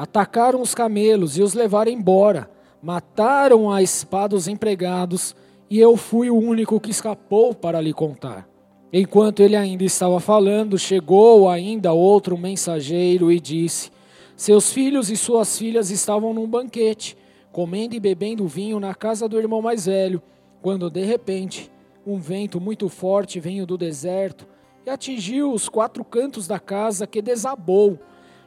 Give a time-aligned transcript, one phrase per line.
[0.00, 2.50] Atacaram os camelos e os levaram embora.
[2.82, 5.36] Mataram a espada os empregados,
[5.68, 8.48] e eu fui o único que escapou para lhe contar.
[8.90, 13.90] Enquanto ele ainda estava falando, chegou ainda outro mensageiro e disse:
[14.34, 17.14] Seus filhos e suas filhas estavam num banquete,
[17.52, 20.22] comendo e bebendo vinho na casa do irmão mais velho,
[20.62, 21.70] quando de repente
[22.06, 24.48] um vento muito forte veio do deserto
[24.86, 27.98] e atingiu os quatro cantos da casa, que desabou.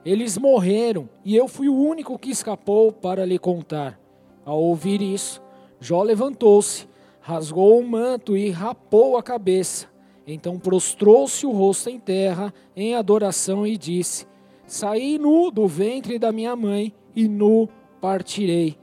[0.06, 4.00] Eles morreram, e eu fui o único que escapou para lhe contar.
[4.46, 5.42] Ao ouvir isso,
[5.80, 6.88] Jó levantou-se,
[7.22, 9.88] rasgou o manto e rapou a cabeça.
[10.28, 14.26] Então prostrou-se o rosto em terra em adoração e disse:
[14.66, 17.70] Saí nu do ventre da minha mãe e nu
[18.02, 18.78] partirei.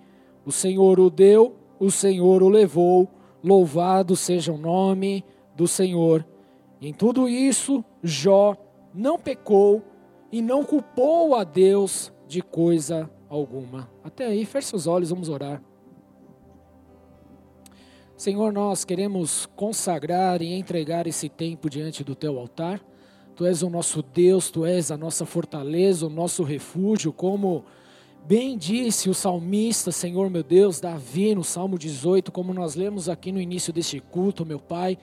[0.45, 3.09] O Senhor o deu, o Senhor o levou.
[3.43, 5.25] Louvado seja o nome
[5.55, 6.27] do Senhor.
[6.81, 8.57] Em tudo isso, Jó
[8.95, 9.83] não pecou
[10.33, 13.91] e não culpou a Deus de coisa alguma.
[14.03, 15.63] Até aí, feche seus olhos, vamos orar.
[18.17, 22.81] Senhor, nós queremos consagrar e entregar esse tempo diante do teu altar.
[23.35, 27.65] Tu és o nosso Deus, tu és a nossa fortaleza, o nosso refúgio, como
[28.27, 33.33] bem disse o salmista, Senhor meu Deus, Davi, no Salmo 18, como nós lemos aqui
[33.33, 34.99] no início deste culto, meu Pai.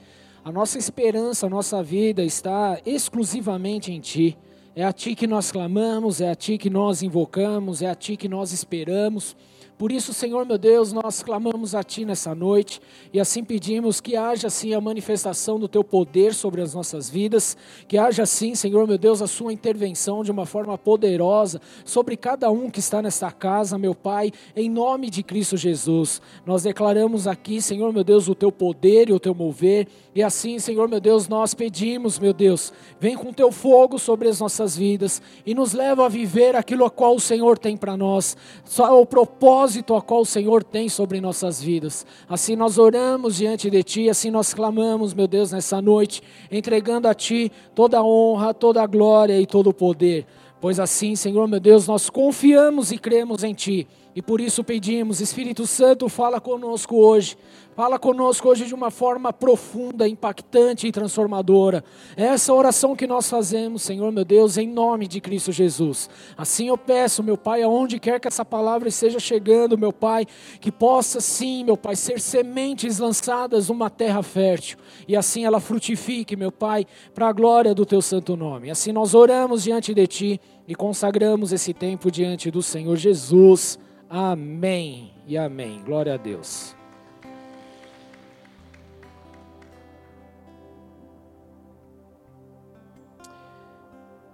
[0.46, 4.38] A nossa esperança, a nossa vida está exclusivamente em Ti.
[4.80, 8.16] É a Ti que nós clamamos, é a Ti que nós invocamos, é a Ti
[8.16, 9.36] que nós esperamos.
[9.78, 12.82] Por isso, Senhor meu Deus, nós clamamos a Ti nessa noite
[13.14, 17.56] e assim pedimos que haja assim a manifestação do Teu poder sobre as nossas vidas,
[17.88, 22.50] que haja assim, Senhor meu Deus, a Sua intervenção de uma forma poderosa sobre cada
[22.50, 26.24] um que está nesta casa, meu Pai, em nome de Cristo Jesus.
[26.44, 30.58] Nós declaramos aqui, Senhor meu Deus, o Teu poder e o Teu mover, e assim,
[30.58, 35.22] Senhor meu Deus, nós pedimos, meu Deus, vem com Teu fogo sobre as nossas vidas
[35.46, 39.06] e nos leva a viver aquilo a qual o Senhor tem para nós, só o
[39.06, 42.06] propósito propósito a qual o Senhor tem sobre nossas vidas.
[42.30, 47.14] Assim nós oramos diante de Ti, assim nós clamamos, meu Deus, nessa noite, entregando a
[47.14, 50.26] Ti toda a honra, toda a glória e todo o poder.
[50.62, 53.86] Pois assim, Senhor meu Deus, nós confiamos e cremos em Ti.
[54.18, 57.38] E por isso pedimos, Espírito Santo, fala conosco hoje.
[57.76, 61.84] Fala conosco hoje de uma forma profunda, impactante e transformadora.
[62.16, 66.10] É essa oração que nós fazemos, Senhor meu Deus, em nome de Cristo Jesus.
[66.36, 70.26] Assim eu peço, meu Pai, aonde quer que essa palavra esteja chegando, meu Pai,
[70.60, 74.80] que possa sim, meu Pai, ser sementes lançadas numa terra fértil.
[75.08, 78.72] E assim ela frutifique, meu Pai, para a glória do Teu santo nome.
[78.72, 83.78] Assim nós oramos diante de Ti e consagramos esse tempo diante do Senhor Jesus.
[84.10, 85.82] Amém e amém.
[85.84, 86.76] Glória a Deus.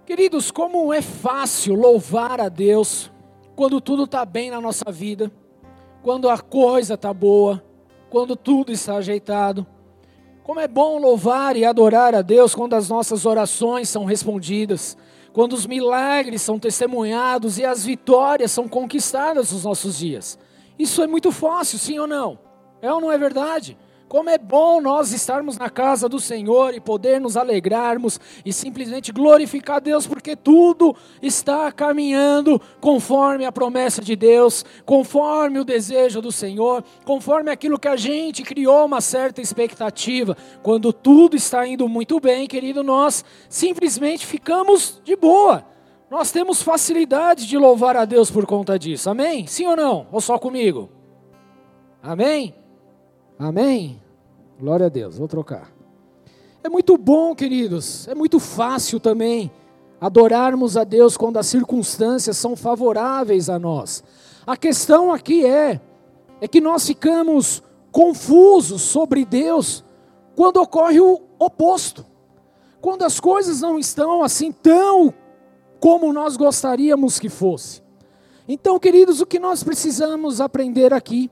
[0.06, 3.10] Queridos, como é fácil louvar a Deus
[3.56, 5.30] quando tudo está bem na nossa vida,
[6.02, 7.62] quando a coisa está boa,
[8.10, 9.66] quando tudo está ajeitado.
[10.44, 14.96] Como é bom louvar e adorar a Deus quando as nossas orações são respondidas,
[15.34, 20.38] quando os milagres são testemunhados e as vitórias são conquistadas nos nossos dias.
[20.78, 22.38] Isso é muito fácil, sim ou não?
[22.80, 23.76] É ou não é verdade?
[24.14, 29.10] Como é bom nós estarmos na casa do Senhor e poder nos alegrarmos e simplesmente
[29.10, 36.30] glorificar Deus, porque tudo está caminhando conforme a promessa de Deus, conforme o desejo do
[36.30, 40.36] Senhor, conforme aquilo que a gente criou uma certa expectativa.
[40.62, 45.66] Quando tudo está indo muito bem, querido, nós simplesmente ficamos de boa.
[46.08, 49.10] Nós temos facilidade de louvar a Deus por conta disso.
[49.10, 49.48] Amém?
[49.48, 50.06] Sim ou não?
[50.12, 50.88] Ou só comigo?
[52.00, 52.54] Amém?
[53.36, 54.03] Amém?
[54.58, 55.72] Glória a Deus, vou trocar.
[56.62, 59.50] É muito bom, queridos, é muito fácil também
[60.00, 64.02] adorarmos a Deus quando as circunstâncias são favoráveis a nós.
[64.46, 65.80] A questão aqui é
[66.40, 69.84] é que nós ficamos confusos sobre Deus
[70.36, 72.04] quando ocorre o oposto.
[72.80, 75.14] Quando as coisas não estão assim tão
[75.80, 77.82] como nós gostaríamos que fosse.
[78.46, 81.30] Então, queridos, o que nós precisamos aprender aqui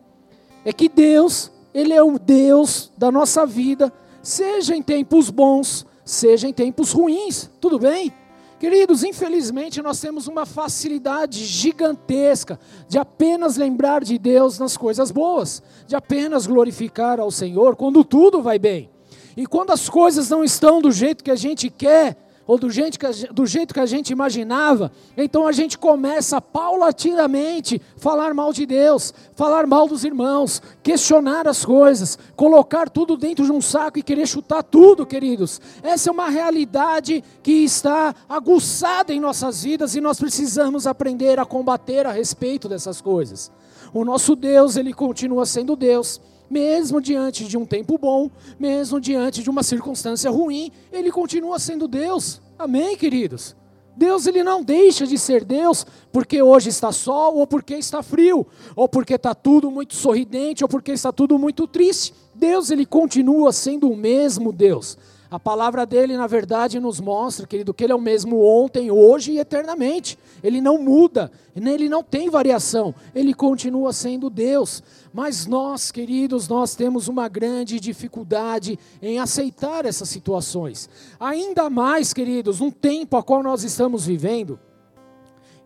[0.64, 3.92] é que Deus ele é o Deus da nossa vida,
[4.22, 8.12] seja em tempos bons, seja em tempos ruins, tudo bem?
[8.58, 15.60] Queridos, infelizmente nós temos uma facilidade gigantesca de apenas lembrar de Deus nas coisas boas,
[15.86, 18.88] de apenas glorificar ao Senhor quando tudo vai bem.
[19.36, 22.16] E quando as coisas não estão do jeito que a gente quer,
[22.46, 26.40] ou do jeito, que a, do jeito que a gente imaginava, então a gente começa
[26.40, 33.44] paulatinamente falar mal de Deus, falar mal dos irmãos, questionar as coisas, colocar tudo dentro
[33.44, 35.60] de um saco e querer chutar tudo, queridos.
[35.82, 41.44] Essa é uma realidade que está aguçada em nossas vidas e nós precisamos aprender a
[41.44, 43.50] combater a respeito dessas coisas.
[43.94, 49.42] O nosso Deus, ele continua sendo Deus mesmo diante de um tempo bom, mesmo diante
[49.42, 52.40] de uma circunstância ruim, ele continua sendo Deus.
[52.58, 53.56] Amém, queridos?
[53.96, 58.46] Deus ele não deixa de ser Deus porque hoje está sol ou porque está frio,
[58.74, 62.14] ou porque está tudo muito sorridente ou porque está tudo muito triste.
[62.34, 64.96] Deus ele continua sendo o mesmo Deus.
[65.32, 69.32] A palavra dele, na verdade, nos mostra, querido, que ele é o mesmo ontem, hoje
[69.32, 70.18] e eternamente.
[70.44, 74.82] Ele não muda, ele não tem variação, ele continua sendo Deus.
[75.10, 80.86] Mas nós, queridos, nós temos uma grande dificuldade em aceitar essas situações.
[81.18, 84.60] Ainda mais, queridos, num tempo a qual nós estamos vivendo.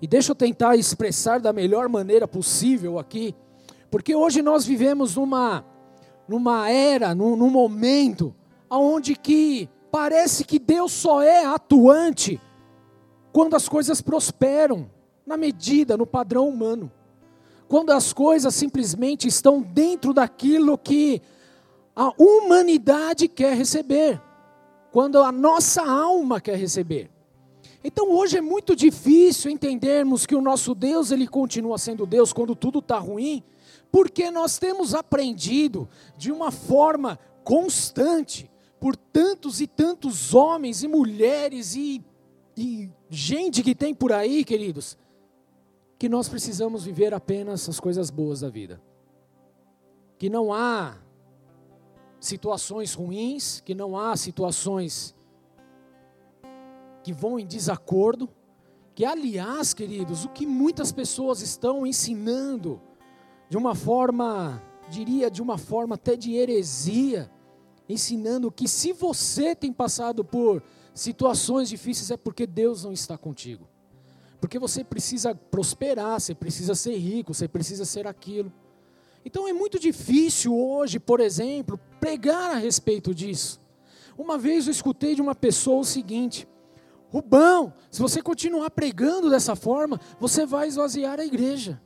[0.00, 3.34] E deixa eu tentar expressar da melhor maneira possível aqui,
[3.90, 5.64] porque hoje nós vivemos numa,
[6.28, 8.32] numa era, num, num momento
[8.68, 12.40] aonde que parece que Deus só é atuante
[13.32, 14.90] quando as coisas prosperam,
[15.26, 16.90] na medida, no padrão humano.
[17.68, 21.20] Quando as coisas simplesmente estão dentro daquilo que
[21.94, 24.20] a humanidade quer receber,
[24.92, 27.10] quando a nossa alma quer receber.
[27.82, 32.54] Então hoje é muito difícil entendermos que o nosso Deus ele continua sendo Deus quando
[32.54, 33.42] tudo está ruim,
[33.90, 41.74] porque nós temos aprendido de uma forma constante por tantos e tantos homens e mulheres
[41.74, 42.04] e,
[42.56, 44.98] e gente que tem por aí, queridos,
[45.98, 48.80] que nós precisamos viver apenas as coisas boas da vida.
[50.18, 50.98] Que não há
[52.20, 55.14] situações ruins, que não há situações
[57.02, 58.28] que vão em desacordo,
[58.94, 62.80] que aliás, queridos, o que muitas pessoas estão ensinando
[63.48, 67.30] de uma forma, diria de uma forma até de heresia,
[67.88, 70.62] ensinando que se você tem passado por
[70.94, 73.68] situações difíceis é porque Deus não está contigo.
[74.40, 78.52] Porque você precisa prosperar, você precisa ser rico, você precisa ser aquilo.
[79.24, 83.60] Então é muito difícil hoje, por exemplo, pregar a respeito disso.
[84.16, 86.46] Uma vez eu escutei de uma pessoa o seguinte:
[87.10, 91.80] Rubão, se você continuar pregando dessa forma, você vai esvaziar a igreja.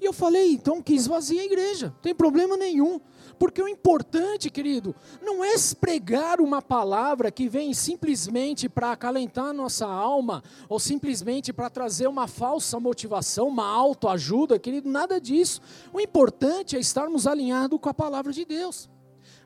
[0.00, 3.00] E eu falei, então que esvazie a igreja, não tem problema nenhum.
[3.44, 9.84] Porque o importante, querido, não é pregar uma palavra que vem simplesmente para acalentar nossa
[9.84, 15.60] alma, ou simplesmente para trazer uma falsa motivação, uma autoajuda, querido, nada disso.
[15.92, 18.88] O importante é estarmos alinhados com a palavra de Deus.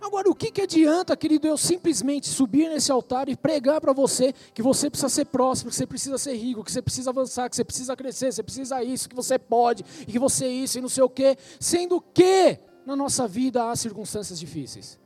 [0.01, 4.33] Agora, o que, que adianta, querido, eu simplesmente subir nesse altar e pregar para você
[4.55, 7.57] que você precisa ser próximo, que você precisa ser rico, que você precisa avançar, que
[7.57, 10.79] você precisa crescer, que você precisa isso, que você pode, e que você é isso
[10.79, 14.99] e não sei o quê, sendo que na nossa vida há circunstâncias difíceis.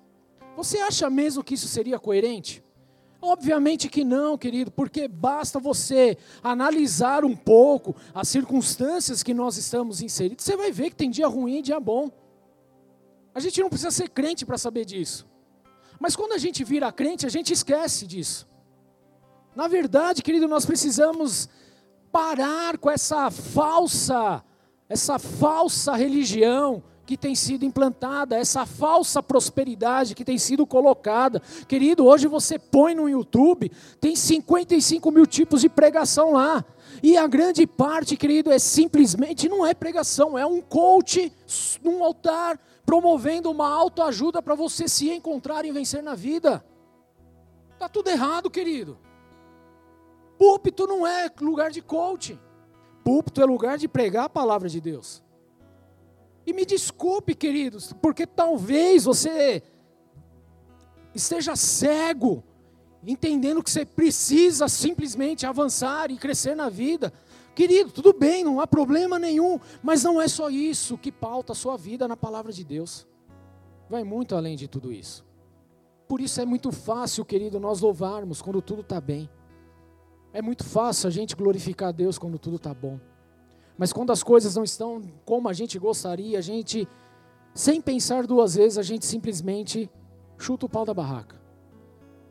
[0.57, 2.63] Você acha mesmo que isso seria coerente?
[3.21, 10.01] Obviamente que não, querido, porque basta você analisar um pouco as circunstâncias que nós estamos
[10.01, 12.09] inseridos, você vai ver que tem dia ruim e dia bom.
[13.35, 15.27] A gente não precisa ser crente para saber disso.
[15.99, 18.49] Mas quando a gente vira crente, a gente esquece disso.
[19.57, 21.49] Na verdade, querido, nós precisamos
[22.13, 24.45] parar com essa falsa,
[24.89, 31.41] essa falsa religião que tem sido implantada, essa falsa prosperidade que tem sido colocada.
[31.67, 33.71] Querido, hoje você põe no YouTube,
[34.01, 36.65] tem 55 mil tipos de pregação lá.
[37.03, 41.33] E a grande parte, querido, é simplesmente, não é pregação, é um coach
[41.83, 46.65] num altar promovendo uma autoajuda para você se encontrar e vencer na vida.
[47.73, 48.99] Está tudo errado, querido.
[50.39, 52.39] Púlpito não é lugar de coaching.
[53.05, 55.23] Púlpito é lugar de pregar a palavra de Deus.
[56.47, 59.63] E me desculpe, queridos, porque talvez você
[61.15, 62.43] esteja cego,
[63.07, 67.13] entendendo que você precisa simplesmente avançar e crescer na vida.
[67.55, 71.57] Querido, tudo bem, não há problema nenhum, mas não é só isso que pauta a
[71.57, 73.07] sua vida na palavra de Deus.
[73.89, 75.25] Vai muito além de tudo isso.
[76.09, 79.31] Por isso é muito fácil, querido, nós louvarmos quando tudo está bem.
[80.33, 82.99] É muito fácil a gente glorificar a Deus quando tudo está bom.
[83.77, 86.89] Mas quando as coisas não estão como a gente gostaria, a gente,
[87.55, 89.91] sem pensar duas vezes, a gente simplesmente
[90.39, 91.41] chuta o pau da barraca.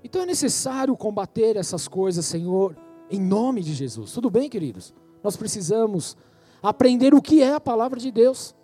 [0.04, 2.76] Então é necessário combater essas coisas, Senhor,
[3.10, 4.12] em nome de Jesus.
[4.12, 4.94] Tudo bem, queridos?
[5.24, 6.18] Nós precisamos
[6.62, 8.56] aprender o que é a palavra de Deus.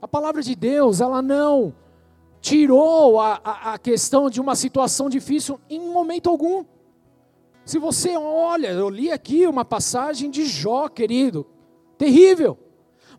[0.00, 1.74] A palavra de Deus, ela não
[2.40, 6.64] tirou a, a, a questão de uma situação difícil em momento algum.
[7.64, 11.44] Se você olha, eu li aqui uma passagem de Jó, querido,
[11.96, 12.58] terrível.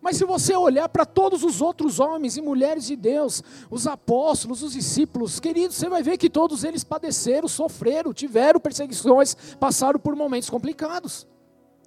[0.01, 4.61] Mas se você olhar para todos os outros homens e mulheres de Deus, os apóstolos,
[4.61, 10.15] os discípulos, queridos, você vai ver que todos eles padeceram, sofreram, tiveram perseguições, passaram por
[10.15, 11.27] momentos complicados.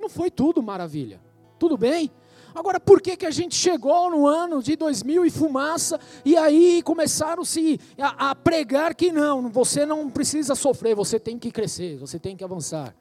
[0.00, 1.20] Não foi tudo maravilha.
[1.58, 2.10] Tudo bem?
[2.54, 6.82] Agora, por que, que a gente chegou no ano de 2000 e fumaça, e aí
[6.82, 12.18] começaram-se a, a pregar que não, você não precisa sofrer, você tem que crescer, você
[12.18, 12.94] tem que avançar.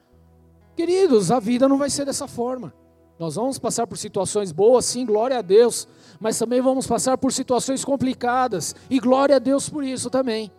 [0.76, 2.74] Queridos, a vida não vai ser dessa forma.
[3.20, 5.90] Nós vamos passar por situações boas, sim, glória a Deus,
[6.22, 10.50] mas também vamos passar por situações complicadas, e glória a Deus por isso também.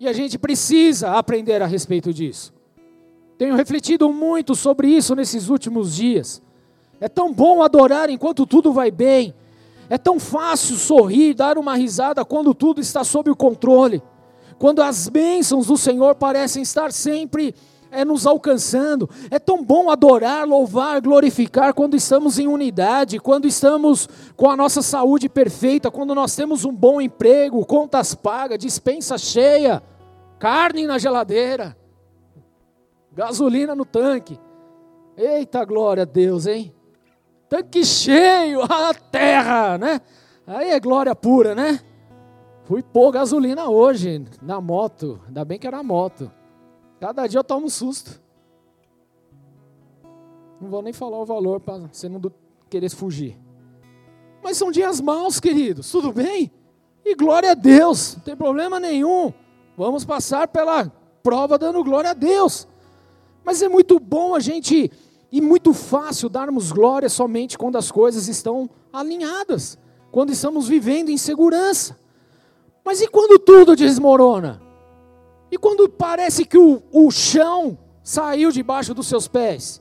[0.00, 2.52] E a gente precisa aprender a respeito disso.
[3.38, 6.42] Tenho refletido muito sobre isso nesses últimos dias.
[7.00, 9.32] É tão bom adorar enquanto tudo vai bem.
[9.88, 14.02] É tão fácil sorrir, dar uma risada quando tudo está sob o controle.
[14.58, 17.54] Quando as bênçãos do Senhor parecem estar sempre
[17.90, 19.08] é nos alcançando.
[19.30, 24.82] É tão bom adorar, louvar, glorificar quando estamos em unidade, quando estamos com a nossa
[24.82, 29.82] saúde perfeita, quando nós temos um bom emprego, contas pagas, dispensa cheia,
[30.38, 31.76] carne na geladeira,
[33.12, 34.38] gasolina no tanque.
[35.16, 36.72] Eita glória a Deus, hein?
[37.48, 40.00] Tanque cheio, a terra, né?
[40.46, 41.80] Aí é glória pura, né?
[42.64, 46.30] Fui pôr gasolina hoje na moto, ainda bem que era moto.
[47.00, 48.20] Cada dia eu tomo um susto.
[50.60, 52.20] Não vou nem falar o valor para você não
[52.68, 53.38] querer fugir.
[54.42, 56.50] Mas são dias maus, queridos, tudo bem?
[57.04, 59.32] E glória a Deus, não tem problema nenhum.
[59.76, 60.90] Vamos passar pela
[61.22, 62.66] prova dando glória a Deus.
[63.44, 64.90] Mas é muito bom a gente,
[65.30, 69.78] e muito fácil darmos glória somente quando as coisas estão alinhadas,
[70.10, 71.98] quando estamos vivendo em segurança.
[72.84, 74.67] Mas e quando tudo desmorona?
[75.50, 79.80] E quando parece que o, o chão saiu debaixo dos seus pés?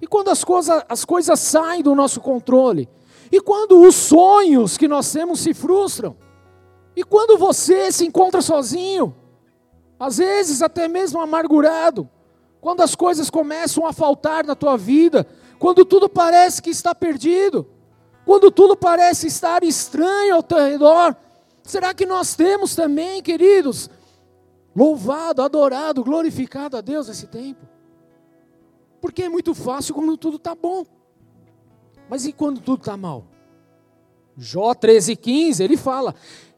[0.00, 2.88] E quando as, coisa, as coisas saem do nosso controle?
[3.30, 6.16] E quando os sonhos que nós temos se frustram?
[6.96, 9.14] E quando você se encontra sozinho?
[9.98, 12.08] Às vezes até mesmo amargurado.
[12.60, 15.26] Quando as coisas começam a faltar na tua vida.
[15.58, 17.66] Quando tudo parece que está perdido.
[18.24, 21.16] Quando tudo parece estar estranho ao teu redor.
[21.62, 23.88] Será que nós temos também, queridos,
[24.74, 27.66] louvado, adorado, glorificado a Deus nesse tempo.
[29.00, 30.84] Porque é muito fácil quando tudo está bom.
[32.08, 33.26] Mas e quando tudo está mal?
[34.36, 36.14] Jó 13,15, ele fala: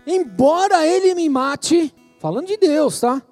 [0.06, 3.22] Embora ele me mate, falando de Deus, tá?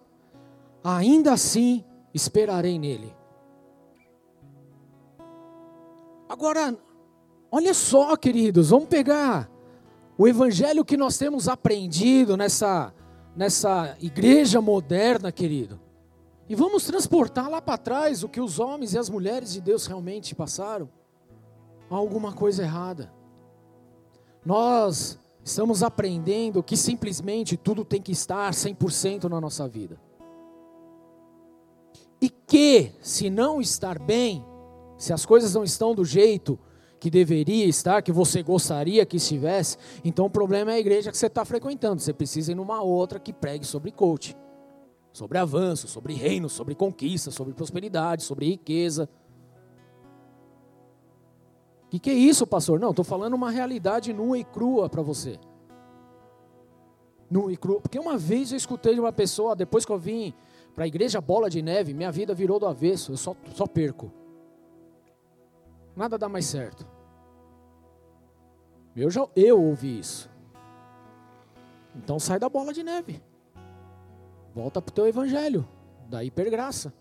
[0.82, 3.14] Ainda assim esperarei nele.
[6.28, 6.76] Agora,
[7.50, 9.48] olha só, queridos, vamos pegar
[10.18, 12.92] o evangelho que nós temos aprendido nessa
[13.36, 15.80] nessa igreja moderna, querido.
[16.48, 19.86] E vamos transportar lá para trás o que os homens e as mulheres de Deus
[19.86, 20.88] realmente passaram.
[21.90, 23.12] Há alguma coisa errada.
[24.44, 29.98] Nós estamos aprendendo que simplesmente tudo tem que estar 100% na nossa vida.
[32.20, 34.44] E que, se não estar bem,
[34.96, 36.58] se as coisas não estão do jeito
[36.98, 41.18] que deveria estar, que você gostaria que estivesse, então o problema é a igreja que
[41.18, 42.00] você está frequentando.
[42.00, 44.36] Você precisa ir numa outra que pregue sobre coach,
[45.12, 49.08] sobre avanço, sobre reino, sobre conquista, sobre prosperidade, sobre riqueza.
[51.86, 52.80] O que, que é isso, pastor?
[52.80, 55.38] Não, estou falando uma realidade nua e crua para você.
[57.30, 57.80] Nua e crua.
[57.80, 60.34] Porque uma vez eu escutei de uma pessoa, depois que eu vim
[60.74, 64.10] para a igreja Bola de Neve, minha vida virou do avesso, eu só, só perco.
[65.96, 66.86] Nada dá mais certo.
[68.96, 70.30] Eu já eu ouvi isso.
[71.96, 73.22] Então sai da bola de neve.
[74.54, 75.68] Volta para o teu evangelho,
[76.08, 76.92] da hipergraça,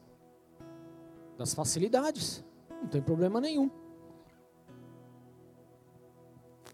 [1.38, 2.44] das facilidades.
[2.70, 3.70] Não tem problema nenhum.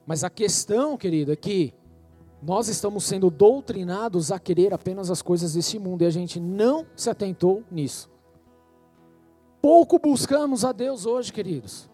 [0.05, 1.73] Mas a questão, querido, é que
[2.41, 6.88] nós estamos sendo doutrinados a querer apenas as coisas deste mundo e a gente não
[6.95, 8.09] se atentou nisso.
[9.61, 11.88] Pouco buscamos a Deus hoje, queridos.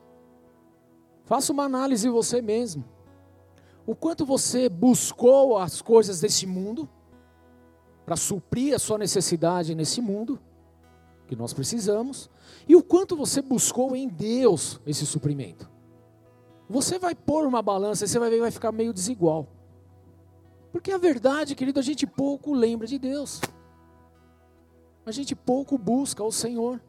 [1.25, 2.85] Faça uma análise você mesmo
[3.85, 6.89] o quanto você buscou as coisas desse mundo
[8.05, 10.39] para suprir a sua necessidade nesse mundo
[11.27, 12.29] que nós precisamos
[12.67, 15.69] e o quanto você buscou em Deus esse suprimento.
[16.67, 19.47] Você vai pôr uma balança e você vai ver vai ficar meio desigual.
[20.71, 23.39] Porque a verdade, querido, a gente pouco lembra de Deus.
[25.05, 26.81] A gente pouco busca o Senhor.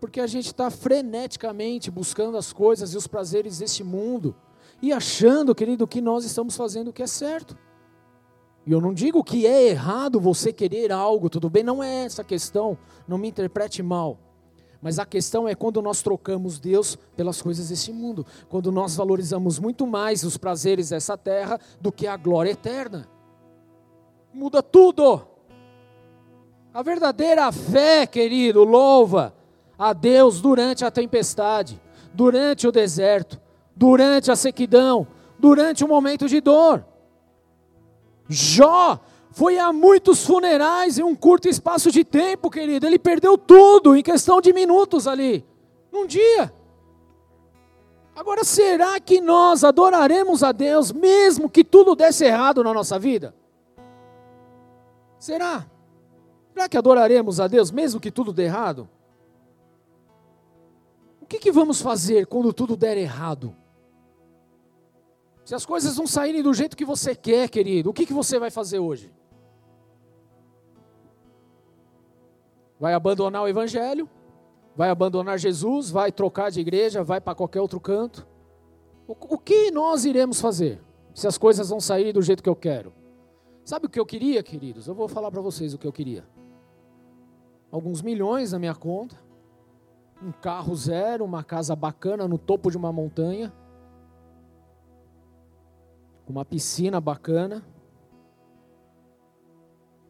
[0.00, 4.34] Porque a gente está freneticamente buscando as coisas e os prazeres deste mundo
[4.82, 7.56] e achando, querido, que nós estamos fazendo o que é certo.
[8.66, 12.22] E eu não digo que é errado você querer algo, tudo bem, não é essa
[12.22, 12.76] a questão,
[13.06, 14.18] não me interprete mal.
[14.82, 19.58] Mas a questão é quando nós trocamos Deus pelas coisas deste mundo, quando nós valorizamos
[19.58, 23.08] muito mais os prazeres dessa terra do que a glória eterna.
[24.34, 25.26] Muda tudo.
[26.74, 29.35] A verdadeira fé, querido, louva
[29.78, 31.80] a Deus durante a tempestade,
[32.12, 33.40] durante o deserto,
[33.74, 35.06] durante a sequidão,
[35.38, 36.84] durante o momento de dor.
[38.28, 42.86] Jó foi a muitos funerais em um curto espaço de tempo, querido.
[42.86, 45.44] Ele perdeu tudo em questão de minutos ali,
[45.92, 46.52] num dia.
[48.14, 53.34] Agora, será que nós adoraremos a Deus mesmo que tudo desse errado na nossa vida?
[55.18, 55.66] Será?
[56.54, 58.88] Será que adoraremos a Deus mesmo que tudo dê errado?
[61.26, 63.54] O que, que vamos fazer quando tudo der errado?
[65.44, 68.38] Se as coisas não saírem do jeito que você quer, querido, o que, que você
[68.38, 69.12] vai fazer hoje?
[72.78, 74.08] vai abandonar o Evangelho,
[74.74, 78.26] vai abandonar Jesus, vai trocar de igreja, vai para qualquer outro canto.
[79.08, 80.80] O, o, que nós iremos fazer
[81.14, 82.92] se as coisas vão sair do jeito que eu quero?
[83.64, 84.86] Sabe o que eu queria, queridos?
[84.86, 86.24] Eu vou falar para vocês o que eu queria.
[87.70, 89.16] Alguns milhões na minha conta,
[90.22, 93.52] um carro zero, uma casa bacana no topo de uma montanha,
[96.26, 97.64] uma piscina bacana,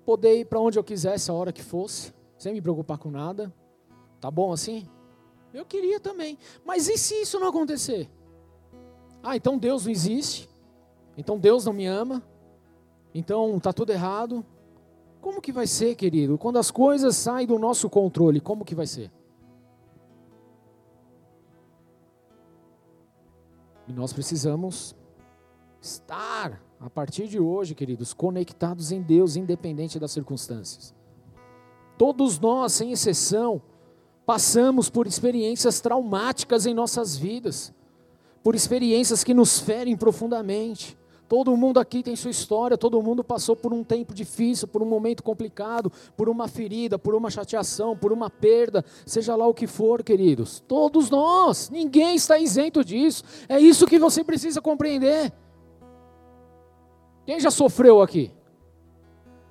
[0.04, 3.52] poder ir para onde eu quisesse a hora que fosse sem me preocupar com nada.
[4.20, 4.88] Tá bom assim?
[5.52, 6.38] Eu queria também.
[6.64, 8.08] Mas e se isso não acontecer?
[9.22, 10.48] Ah, então Deus não existe.
[11.16, 12.22] Então Deus não me ama.
[13.14, 14.44] Então tá tudo errado.
[15.20, 16.38] Como que vai ser, querido?
[16.38, 19.10] Quando as coisas saem do nosso controle, como que vai ser?
[23.88, 24.96] E nós precisamos
[25.80, 30.94] estar, a partir de hoje, queridos, conectados em Deus, independente das circunstâncias.
[31.96, 33.62] Todos nós, sem exceção,
[34.26, 37.72] passamos por experiências traumáticas em nossas vidas,
[38.42, 40.98] por experiências que nos ferem profundamente.
[41.28, 44.86] Todo mundo aqui tem sua história, todo mundo passou por um tempo difícil, por um
[44.86, 49.66] momento complicado, por uma ferida, por uma chateação, por uma perda, seja lá o que
[49.66, 50.62] for, queridos.
[50.68, 53.24] Todos nós, ninguém está isento disso.
[53.48, 55.32] É isso que você precisa compreender.
[57.24, 58.32] Quem já sofreu aqui?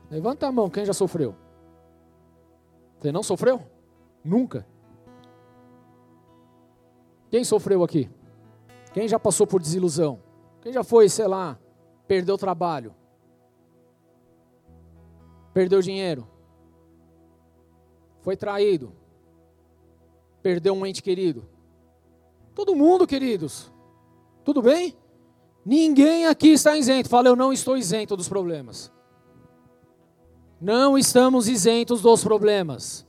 [0.10, 1.36] Levanta a mão, quem já sofreu?
[3.00, 3.62] Você não sofreu?
[4.24, 4.66] Nunca.
[7.30, 8.10] Quem sofreu aqui?
[8.94, 10.22] Quem já passou por desilusão?
[10.62, 11.60] Quem já foi, sei lá,
[12.08, 12.94] perdeu trabalho?
[15.54, 16.28] Perdeu dinheiro?
[18.22, 18.92] Foi traído?
[20.42, 21.48] Perdeu um ente querido?
[22.54, 23.72] Todo mundo, queridos.
[24.44, 24.96] Tudo bem?
[25.66, 27.10] Ninguém aqui está isento.
[27.10, 28.92] Fala, eu não estou isento dos problemas.
[30.62, 33.06] Não estamos isentos dos problemas.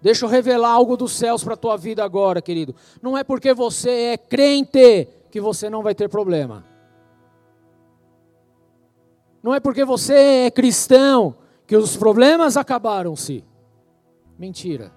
[0.00, 2.74] Deixa eu revelar algo dos céus para a tua vida agora, querido.
[3.02, 6.64] Não é porque você é crente que você não vai ter problema.
[9.48, 10.12] Não é porque você
[10.44, 11.34] é cristão
[11.66, 13.42] que os problemas acabaram-se.
[14.38, 14.92] Mentira.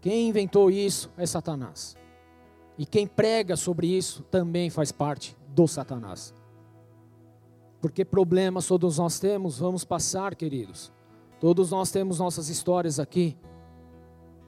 [0.00, 1.94] Quem inventou isso é Satanás.
[2.78, 6.32] E quem prega sobre isso também faz parte do Satanás.
[7.78, 10.90] Porque problemas todos nós temos, vamos passar, queridos.
[11.38, 13.36] Todos nós temos nossas histórias aqui.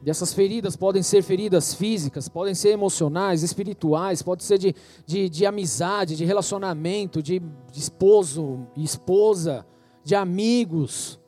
[0.02, 5.28] E essas feridas podem ser feridas físicas, podem ser emocionais, espirituais, pode ser de, de,
[5.28, 9.66] de amizade, de relacionamento, de, de esposo e esposa,
[10.04, 11.18] de amigos.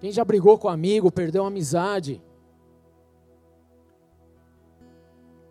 [0.00, 2.22] Quem já brigou com amigo, perdeu a amizade.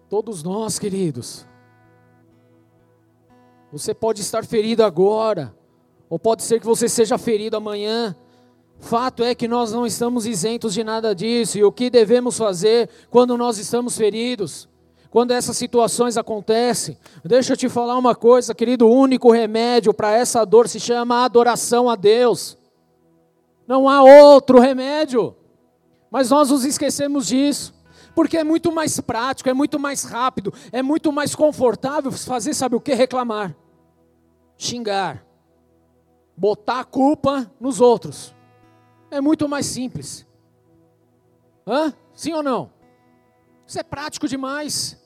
[0.09, 1.47] Todos nós, queridos.
[3.71, 5.55] Você pode estar ferido agora,
[6.09, 8.15] ou pode ser que você seja ferido amanhã.
[8.83, 12.89] Fato é que nós não estamos isentos de nada disso, e o que devemos fazer
[13.09, 14.67] quando nós estamos feridos?
[15.09, 20.11] Quando essas situações acontecem, deixa eu te falar uma coisa, querido: o único remédio para
[20.11, 22.57] essa dor se chama adoração a Deus.
[23.67, 25.35] Não há outro remédio,
[26.11, 27.73] mas nós nos esquecemos disso
[28.13, 32.75] porque é muito mais prático, é muito mais rápido, é muito mais confortável fazer, sabe
[32.75, 32.93] o que?
[32.93, 33.55] Reclamar
[34.57, 35.25] xingar,
[36.37, 38.33] botar a culpa nos outros.
[39.13, 40.25] É muito mais simples.
[41.67, 41.93] Hã?
[42.15, 42.71] Sim ou não?
[43.67, 44.99] Isso é prático demais.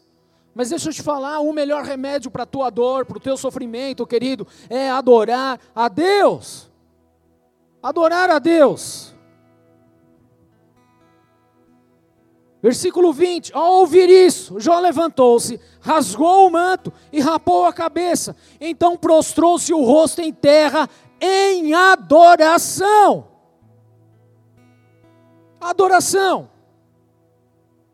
[0.56, 3.36] Mas deixa eu te falar, o melhor remédio para a tua dor, para o teu
[3.36, 6.72] sofrimento, querido, é adorar a Deus.
[7.84, 9.14] Adorar a Deus.
[12.64, 18.38] Versículo 20: Ao ouvir isso, Jó levantou-se, rasgou o manto e rapou a cabeça.
[18.60, 20.90] Então prostrou-se o rosto em terra
[21.20, 23.37] em adoração.
[25.60, 26.50] Adoração.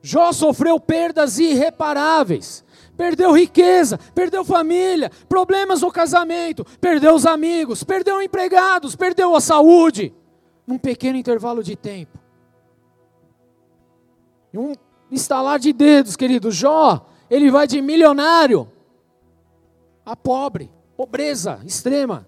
[0.01, 2.63] Jó sofreu perdas irreparáveis.
[2.95, 10.13] Perdeu riqueza, perdeu família, problemas no casamento, perdeu os amigos, perdeu empregados, perdeu a saúde.
[10.67, 12.19] Num pequeno intervalo de tempo.
[14.53, 14.73] Em um
[15.09, 18.69] instalar de dedos, querido, Jó, ele vai de milionário
[20.05, 22.27] a pobre, pobreza extrema.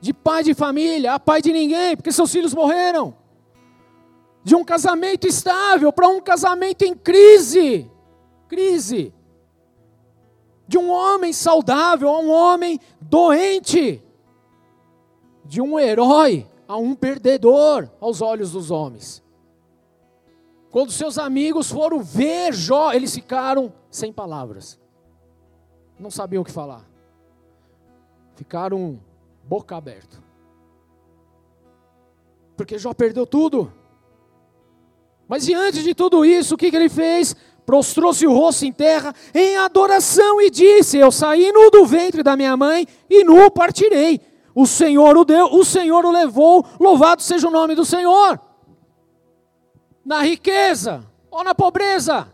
[0.00, 3.14] De pai de família a pai de ninguém, porque seus filhos morreram.
[4.46, 7.90] De um casamento estável para um casamento em crise.
[8.46, 9.12] Crise.
[10.68, 14.00] De um homem saudável a um homem doente.
[15.44, 19.20] De um herói a um perdedor aos olhos dos homens.
[20.70, 24.78] Quando seus amigos foram ver Jó, eles ficaram sem palavras.
[25.98, 26.88] Não sabiam o que falar.
[28.36, 29.00] Ficaram
[29.42, 30.22] boca aberta.
[32.56, 33.72] Porque Jó perdeu tudo.
[35.28, 37.34] Mas diante de tudo isso, o que, que ele fez?
[37.64, 42.36] Prostrou-se o rosto em terra em adoração e disse: Eu saí nu do ventre da
[42.36, 44.20] minha mãe e nu partirei.
[44.54, 48.40] O Senhor o deu, o Senhor o levou, louvado seja o nome do Senhor
[50.06, 52.32] na riqueza ou na pobreza,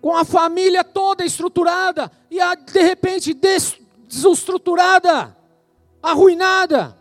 [0.00, 5.36] com a família toda estruturada e a, de repente des, desestruturada,
[6.00, 6.96] arruinada.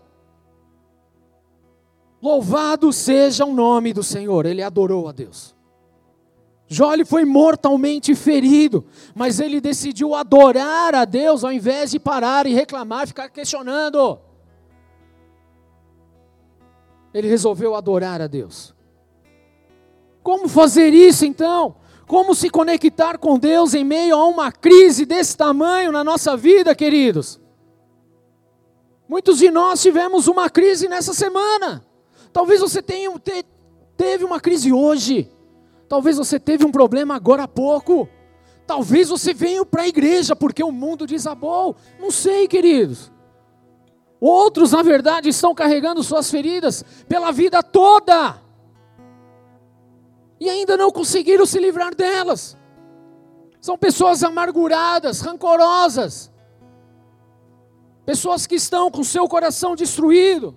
[2.23, 5.53] Louvado seja o nome do Senhor, ele adorou a Deus.
[6.69, 12.53] Jó foi mortalmente ferido, mas ele decidiu adorar a Deus ao invés de parar e
[12.53, 14.21] reclamar, ficar questionando.
[17.13, 18.73] Ele resolveu adorar a Deus.
[20.23, 21.75] Como fazer isso então?
[22.07, 26.73] Como se conectar com Deus em meio a uma crise desse tamanho na nossa vida,
[26.73, 27.37] queridos?
[29.09, 31.83] Muitos de nós tivemos uma crise nessa semana.
[32.33, 33.45] Talvez você tenha, te,
[33.95, 35.31] teve uma crise hoje.
[35.87, 38.09] Talvez você teve um problema agora há pouco.
[38.65, 41.75] Talvez você veio para a igreja porque o mundo desabou.
[41.99, 43.11] Não sei, queridos.
[44.19, 48.41] Outros, na verdade, estão carregando suas feridas pela vida toda
[50.39, 52.57] e ainda não conseguiram se livrar delas.
[53.61, 56.31] São pessoas amarguradas, rancorosas,
[58.05, 60.55] pessoas que estão com seu coração destruído.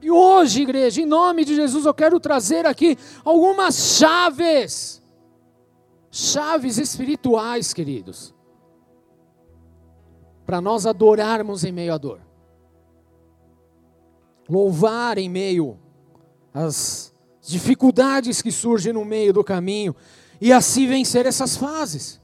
[0.00, 5.02] E hoje, igreja, em nome de Jesus, eu quero trazer aqui algumas chaves,
[6.10, 8.34] chaves espirituais, queridos,
[10.46, 12.20] para nós adorarmos em meio à dor,
[14.48, 15.78] louvar em meio
[16.54, 19.96] às dificuldades que surgem no meio do caminho
[20.40, 22.20] e assim vencer essas fases.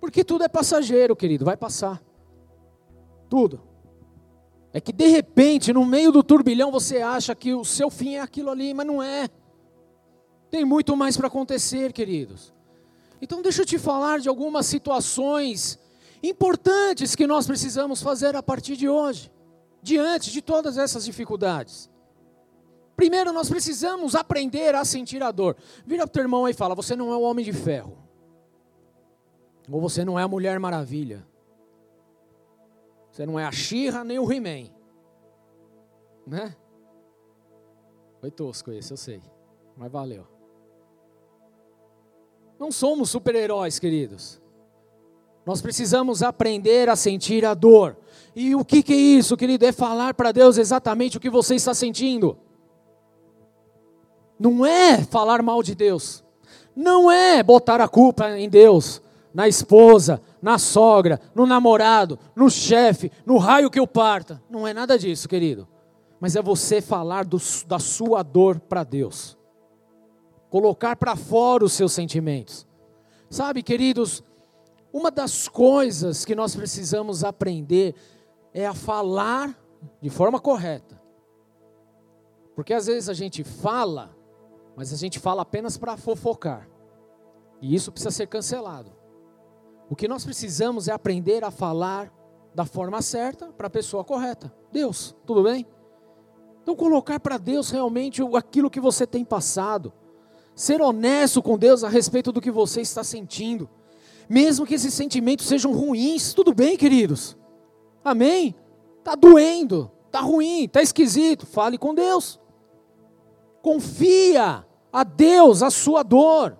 [0.00, 2.02] Porque tudo é passageiro, querido, vai passar.
[3.28, 3.71] Tudo.
[4.72, 8.20] É que de repente, no meio do turbilhão, você acha que o seu fim é
[8.20, 9.28] aquilo ali, mas não é.
[10.50, 12.52] Tem muito mais para acontecer, queridos.
[13.20, 15.78] Então, deixa eu te falar de algumas situações
[16.22, 19.30] importantes que nós precisamos fazer a partir de hoje,
[19.82, 21.90] diante de todas essas dificuldades.
[22.96, 25.56] Primeiro nós precisamos aprender a sentir a dor.
[25.84, 27.98] Vira para o teu irmão aí e fala: Você não é o homem de ferro.
[29.70, 31.26] Ou você não é a mulher maravilha.
[33.12, 34.70] Você não é a Xirra nem o He-Man.
[36.26, 36.56] Né?
[38.20, 39.22] Foi tosco esse, eu sei.
[39.76, 40.26] Mas valeu.
[42.58, 44.40] Não somos super-heróis, queridos.
[45.44, 47.98] Nós precisamos aprender a sentir a dor.
[48.34, 49.66] E o que, que é isso, querido?
[49.66, 52.38] É falar para Deus exatamente o que você está sentindo.
[54.38, 56.24] Não é falar mal de Deus.
[56.74, 59.02] Não é botar a culpa em Deus,
[59.34, 64.42] na esposa, na sogra, no namorado, no chefe, no raio que o parta.
[64.50, 65.66] Não é nada disso, querido.
[66.20, 69.36] Mas é você falar do, da sua dor para Deus.
[70.50, 72.66] Colocar para fora os seus sentimentos.
[73.30, 74.22] Sabe, queridos,
[74.92, 77.94] uma das coisas que nós precisamos aprender
[78.52, 79.58] é a falar
[80.00, 81.00] de forma correta.
[82.54, 84.14] Porque às vezes a gente fala
[84.76, 86.68] mas a gente fala apenas para fofocar.
[87.60, 88.90] E isso precisa ser cancelado.
[89.92, 92.10] O que nós precisamos é aprender a falar
[92.54, 94.50] da forma certa para a pessoa correta.
[94.72, 95.66] Deus, tudo bem?
[96.62, 99.92] Então colocar para Deus realmente aquilo que você tem passado.
[100.54, 103.68] Ser honesto com Deus a respeito do que você está sentindo.
[104.30, 107.36] Mesmo que esses sentimentos sejam ruins, tudo bem, queridos?
[108.02, 108.56] Amém?
[108.98, 111.44] Está doendo, está ruim, está esquisito.
[111.44, 112.40] Fale com Deus.
[113.60, 116.56] Confia a Deus a sua dor.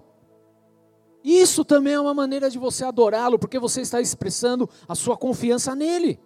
[1.24, 5.74] Isso também é uma maneira de você adorá-lo, porque você está expressando a sua confiança
[5.74, 6.18] nele.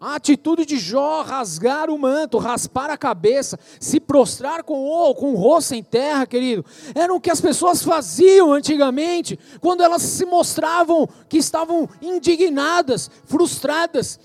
[0.00, 5.32] A atitude de Jó, rasgar o manto, raspar a cabeça, se prostrar com o, com
[5.32, 10.26] o rosto em terra, querido, eram o que as pessoas faziam antigamente, quando elas se
[10.26, 14.18] mostravam que estavam indignadas, frustradas,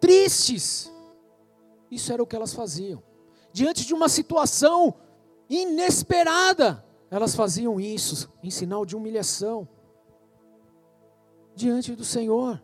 [0.00, 0.90] tristes.
[1.90, 3.02] Isso era o que elas faziam.
[3.52, 4.94] Diante de uma situação
[5.50, 9.68] inesperada, elas faziam isso em sinal de humilhação
[11.54, 12.62] diante do Senhor.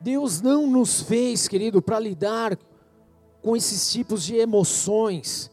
[0.00, 2.56] Deus não nos fez, querido, para lidar
[3.42, 5.50] com esses tipos de emoções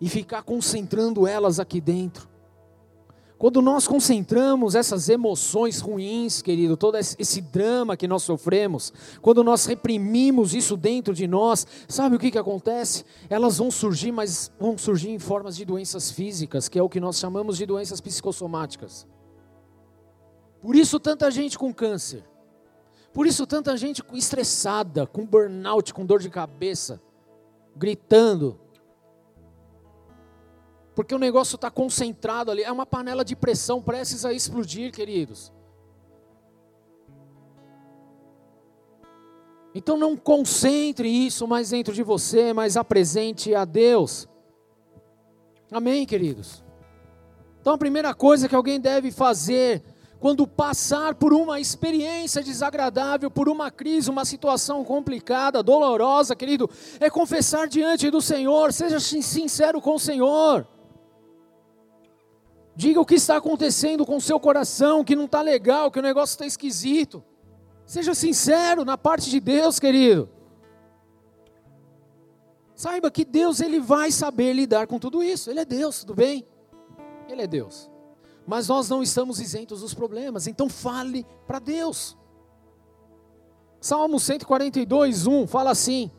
[0.00, 2.28] e ficar concentrando elas aqui dentro.
[3.36, 9.66] Quando nós concentramos essas emoções ruins, querido, todo esse drama que nós sofremos, quando nós
[9.66, 13.04] reprimimos isso dentro de nós, sabe o que, que acontece?
[13.28, 17.00] Elas vão surgir, mas vão surgir em formas de doenças físicas, que é o que
[17.00, 19.06] nós chamamos de doenças psicossomáticas.
[20.62, 22.24] Por isso, tanta gente com câncer.
[23.12, 27.00] Por isso, tanta gente estressada, com burnout, com dor de cabeça,
[27.76, 28.58] gritando.
[30.94, 32.62] Porque o negócio está concentrado ali.
[32.62, 35.52] É uma panela de pressão prestes a explodir, queridos.
[39.74, 44.28] Então não concentre isso mais dentro de você, mas apresente a Deus.
[45.70, 46.62] Amém, queridos?
[47.60, 49.82] Então a primeira coisa que alguém deve fazer
[50.20, 57.10] quando passar por uma experiência desagradável, por uma crise, uma situação complicada, dolorosa, querido, é
[57.10, 60.66] confessar diante do Senhor, seja sincero com o Senhor.
[62.76, 66.02] Diga o que está acontecendo com o seu coração, que não está legal, que o
[66.02, 67.22] negócio está esquisito.
[67.86, 70.28] Seja sincero na parte de Deus, querido.
[72.74, 75.50] Saiba que Deus ele vai saber lidar com tudo isso.
[75.50, 76.44] Ele é Deus, tudo bem?
[77.28, 77.88] Ele é Deus.
[78.46, 82.16] Mas nós não estamos isentos dos problemas, então fale para Deus.
[83.80, 86.10] Salmo 142, 1 fala assim: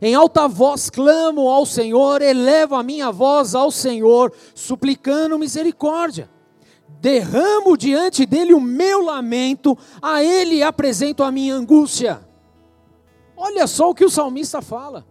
[0.00, 6.28] Em alta voz clamo ao Senhor, elevo a minha voz ao Senhor, suplicando misericórdia.
[7.00, 12.20] Derramo diante dele o meu lamento, a ele apresento a minha angústia.
[13.36, 15.06] Olha só o que o salmista fala.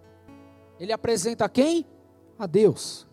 [0.79, 1.85] Ele apresenta a quem?
[2.37, 3.07] A Deus.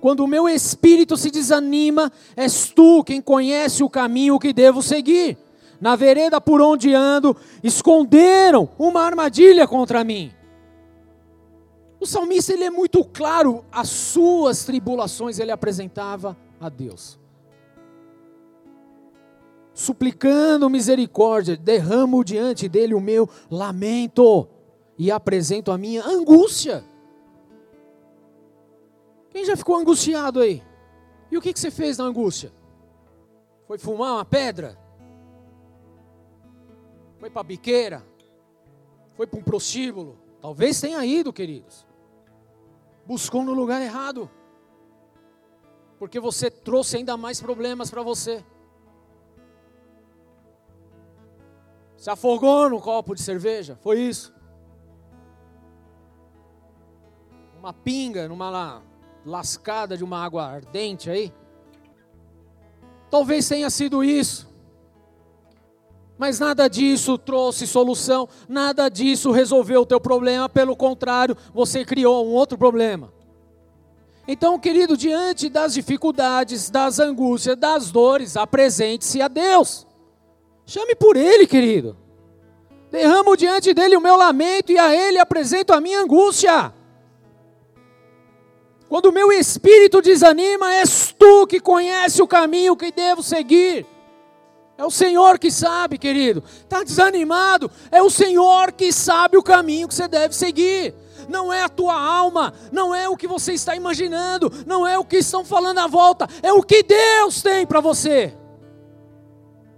[0.00, 5.36] Quando o meu espírito se desanima, és tu quem conhece o caminho que devo seguir.
[5.80, 10.32] Na vereda por onde ando, esconderam uma armadilha contra mim.
[12.00, 17.18] O salmista ele é muito claro, as suas tribulações ele apresentava a Deus.
[19.74, 24.48] Suplicando misericórdia, derramo diante dele o meu lamento
[24.96, 26.84] e apresento a minha angústia.
[29.30, 30.62] Quem já ficou angustiado aí?
[31.30, 32.52] E o que, que você fez na angústia?
[33.66, 34.78] Foi fumar uma pedra?
[37.18, 38.04] Foi para a biqueira?
[39.14, 40.18] Foi para um prostíbulo?
[40.40, 41.87] Talvez tenha ido, queridos.
[43.08, 44.30] Buscou no lugar errado.
[45.98, 48.44] Porque você trouxe ainda mais problemas para você.
[51.96, 53.78] Se afogou no copo de cerveja?
[53.80, 54.34] Foi isso?
[57.58, 58.82] Uma pinga, numa
[59.24, 61.32] lascada de uma água ardente aí?
[63.10, 64.47] Talvez tenha sido isso.
[66.18, 72.26] Mas nada disso trouxe solução, nada disso resolveu o teu problema, pelo contrário, você criou
[72.26, 73.12] um outro problema.
[74.26, 79.86] Então, querido, diante das dificuldades, das angústias, das dores, apresente-se a Deus.
[80.66, 81.96] Chame por Ele, querido.
[82.90, 86.74] Derramo diante dele o meu lamento e a Ele apresento a minha angústia.
[88.88, 93.86] Quando o meu espírito desanima, és tu que conhece o caminho que devo seguir.
[94.78, 96.44] É o Senhor que sabe, querido.
[96.46, 97.68] Está desanimado?
[97.90, 100.94] É o Senhor que sabe o caminho que você deve seguir.
[101.28, 105.04] Não é a tua alma, não é o que você está imaginando, não é o
[105.04, 108.32] que estão falando à volta, é o que Deus tem para você.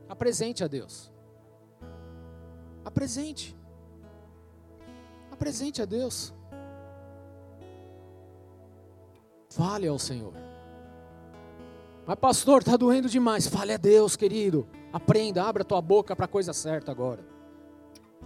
[0.06, 1.10] Apresente a Deus.
[2.84, 3.56] Apresente.
[5.32, 6.34] Apresente a Deus.
[9.48, 10.34] Fale ao Senhor.
[12.06, 13.46] Mas, pastor, está doendo demais.
[13.46, 14.68] Fale a Deus, querido.
[14.92, 17.24] Aprenda, abra tua boca para a coisa certa agora.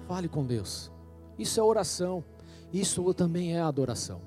[0.06, 0.90] Fale com Deus.
[1.38, 2.24] Isso é oração.
[2.72, 4.20] Isso também é adoração.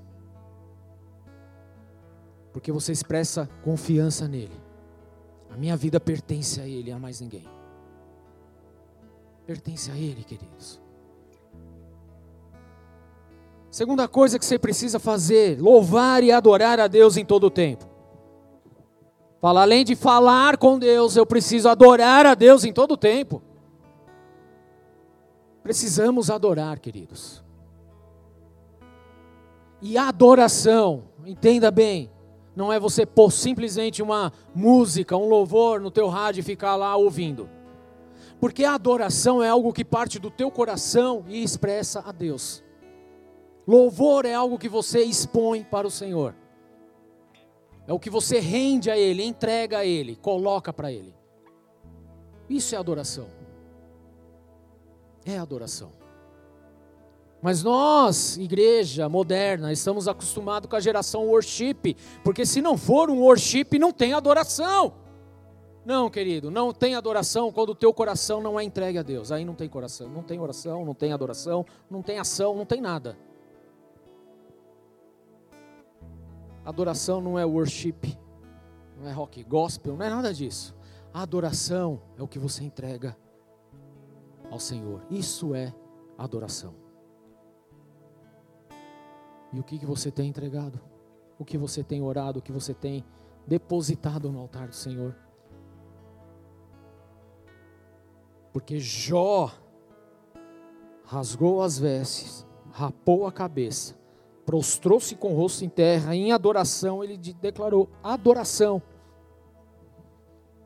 [2.53, 4.55] Porque você expressa confiança nele.
[5.49, 7.47] A minha vida pertence a Ele, a mais ninguém.
[9.45, 10.79] Pertence a Ele, queridos.
[13.69, 17.96] Segunda coisa que você precisa fazer, louvar e adorar a Deus em todo o tempo.
[19.39, 23.41] Fala, além de falar com Deus, eu preciso adorar a Deus em todo o tempo.
[25.61, 27.43] Precisamos adorar, queridos.
[29.81, 32.09] E adoração, entenda bem,
[32.55, 36.95] não é você pôr simplesmente uma música, um louvor no teu rádio e ficar lá
[36.95, 37.47] ouvindo.
[38.39, 42.63] Porque a adoração é algo que parte do teu coração e expressa a Deus.
[43.67, 46.33] Louvor é algo que você expõe para o Senhor.
[47.87, 51.15] É o que você rende a Ele, entrega a Ele, coloca para Ele.
[52.49, 53.27] Isso é adoração.
[55.25, 55.91] É adoração.
[57.41, 63.21] Mas nós, igreja moderna, estamos acostumados com a geração worship, porque se não for um
[63.21, 64.93] worship, não tem adoração.
[65.85, 69.31] Não, querido, não tem adoração quando o teu coração não é entregue a Deus.
[69.31, 72.81] Aí não tem coração, não tem oração, não tem adoração, não tem ação, não tem
[72.81, 73.17] nada.
[76.67, 78.19] Adoração não é worship,
[78.97, 80.75] não é rock gospel, não é nada disso.
[81.13, 83.15] A adoração é o que você entrega
[84.51, 85.01] ao Senhor.
[85.09, 85.73] Isso é
[86.17, 86.75] adoração.
[89.53, 90.77] E o que, que você tem entregado?
[91.39, 92.39] O que você tem orado?
[92.39, 93.05] O que você tem
[93.47, 95.15] depositado no altar do Senhor?
[98.51, 99.53] Porque Jó
[101.05, 103.95] rasgou as vestes, rapou a cabeça,
[104.47, 108.81] prostrou-se com o rosto em terra, em adoração, ele declarou: adoração.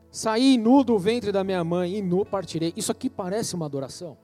[0.08, 2.72] Saí nu do ventre da minha mãe e nu partirei.
[2.76, 4.16] Isso aqui parece uma adoração.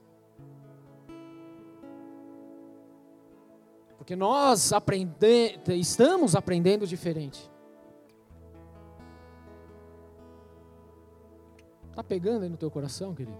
[3.97, 7.51] Porque nós aprende, estamos aprendendo diferente.
[11.89, 13.37] Está pegando aí no teu coração, querido?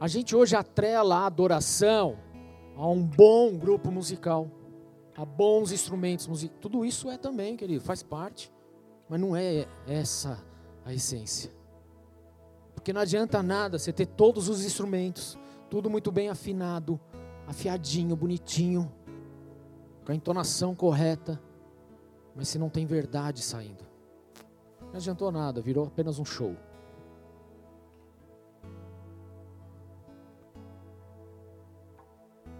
[0.00, 2.16] A gente hoje atrela a adoração
[2.78, 4.48] a um bom grupo musical,
[5.16, 6.60] a bons instrumentos musicais.
[6.60, 8.52] Tudo isso é também, querido, faz parte.
[9.08, 10.38] Mas não é essa
[10.84, 11.50] a essência.
[12.74, 15.36] Porque não adianta nada você ter todos os instrumentos,
[15.68, 17.00] tudo muito bem afinado,
[17.48, 18.92] afiadinho, bonitinho,
[20.04, 21.42] com a entonação correta,
[22.36, 23.84] mas se não tem verdade saindo,
[24.80, 26.54] não adiantou nada, virou apenas um show.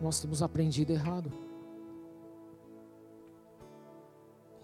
[0.01, 1.33] Nós temos aprendido errado.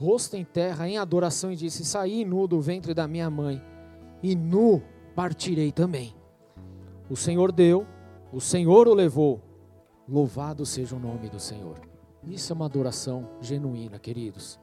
[0.05, 3.62] rosto em terra, em adoração, e disse: Saí nu do ventre da minha mãe,
[4.23, 4.83] e nu
[5.14, 6.14] partirei também.
[7.09, 7.87] O Senhor deu,
[8.33, 9.40] o Senhor o levou.
[10.07, 11.81] Louvado seja o nome do Senhor.
[12.23, 14.59] Isso é uma adoração genuína, queridos,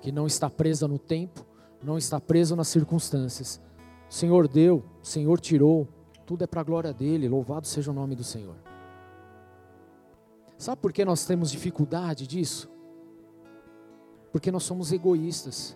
[0.00, 1.44] que não está presa no tempo,
[1.82, 3.60] não está presa nas circunstâncias.
[4.08, 5.86] O Senhor deu, o Senhor tirou,
[6.26, 7.28] tudo é para a glória dele.
[7.28, 8.56] Louvado seja o nome do Senhor.
[10.60, 12.70] Sabe por que nós temos dificuldade disso?
[14.30, 15.74] Porque nós somos egoístas.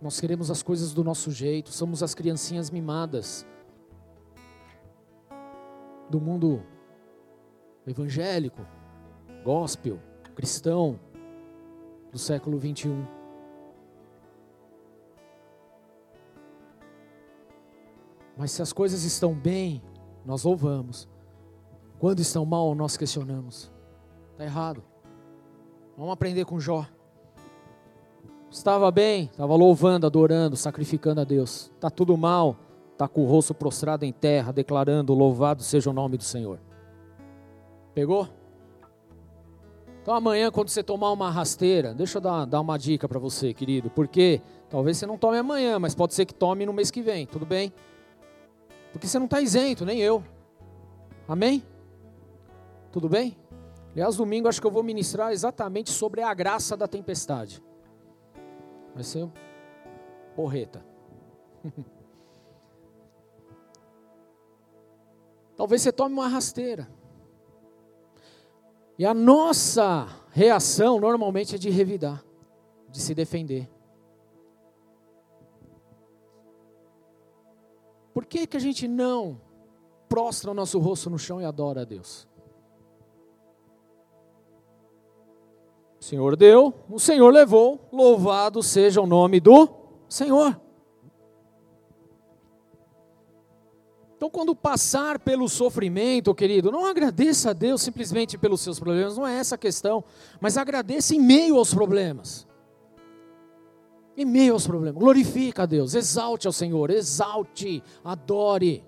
[0.00, 3.46] Nós queremos as coisas do nosso jeito, somos as criancinhas mimadas
[6.08, 6.62] do mundo
[7.86, 8.66] evangélico,
[9.44, 10.00] gospel,
[10.34, 10.98] cristão
[12.10, 13.06] do século 21.
[18.34, 19.82] Mas se as coisas estão bem,
[20.24, 21.06] nós louvamos.
[21.98, 23.70] Quando estão mal, nós questionamos.
[24.32, 24.82] Está errado.
[25.96, 26.86] Vamos aprender com Jó.
[28.50, 31.70] Estava bem, estava louvando, adorando, sacrificando a Deus.
[31.74, 32.56] Está tudo mal,
[32.92, 36.58] está com o rosto prostrado em terra, declarando: Louvado seja o nome do Senhor.
[37.94, 38.28] Pegou?
[40.00, 43.52] Então amanhã, quando você tomar uma rasteira, deixa eu dar, dar uma dica para você,
[43.52, 47.02] querido, porque talvez você não tome amanhã, mas pode ser que tome no mês que
[47.02, 47.70] vem, tudo bem?
[48.90, 50.24] Porque você não está isento, nem eu.
[51.28, 51.62] Amém?
[52.90, 53.36] Tudo bem?
[53.92, 57.62] Aliás, domingo acho que eu vou ministrar exatamente sobre a graça da tempestade.
[58.94, 59.28] Vai ser
[60.36, 60.84] porreta.
[65.56, 66.88] Talvez você tome uma rasteira.
[68.96, 72.24] E a nossa reação normalmente é de revidar,
[72.88, 73.68] de se defender.
[78.14, 79.40] Por que, que a gente não
[80.08, 82.27] prostra o nosso rosto no chão e adora a Deus?
[86.08, 89.68] Senhor deu, o Senhor levou, louvado seja o nome do
[90.08, 90.58] Senhor.
[94.16, 99.26] Então, quando passar pelo sofrimento, querido, não agradeça a Deus simplesmente pelos seus problemas, não
[99.26, 100.02] é essa a questão,
[100.40, 102.48] mas agradeça em meio aos problemas.
[104.16, 108.82] Em meio aos problemas, glorifica a Deus, exalte ao Senhor, exalte, adore.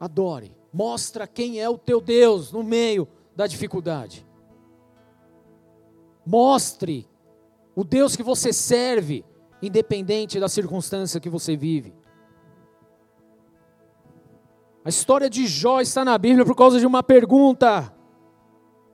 [0.00, 3.06] Adore, mostra quem é o teu Deus no meio
[3.36, 4.26] da dificuldade.
[6.30, 7.08] Mostre
[7.74, 9.24] o Deus que você serve,
[9.62, 11.94] independente da circunstância que você vive.
[14.84, 17.90] A história de Jó está na Bíblia por causa de uma pergunta.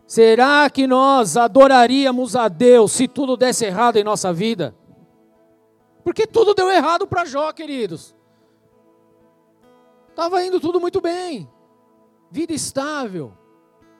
[0.06, 4.72] Será que nós adoraríamos a Deus se tudo desse errado em nossa vida?
[6.04, 8.14] Porque tudo deu errado para Jó, queridos.
[10.10, 11.50] Estava indo tudo muito bem.
[12.30, 13.32] Vida estável,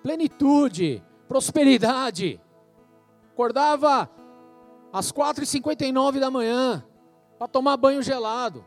[0.05, 2.41] plenitude, prosperidade.
[3.35, 4.09] Acordava
[4.93, 6.87] às 4h59 da manhã
[7.37, 8.64] para tomar banho gelado.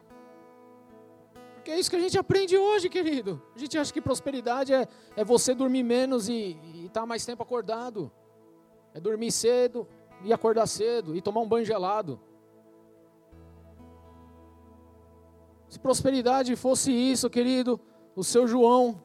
[1.55, 3.41] Porque é isso que a gente aprende hoje, querido.
[3.55, 7.41] A gente acha que prosperidade é, é você dormir menos e estar tá mais tempo
[7.41, 8.11] acordado.
[8.93, 9.87] É dormir cedo
[10.21, 12.19] e acordar cedo e tomar um banho gelado.
[15.69, 17.79] Se prosperidade fosse isso, querido,
[18.17, 19.01] o seu João,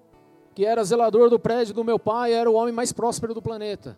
[0.57, 3.97] que era zelador do prédio do meu pai, era o homem mais próspero do planeta.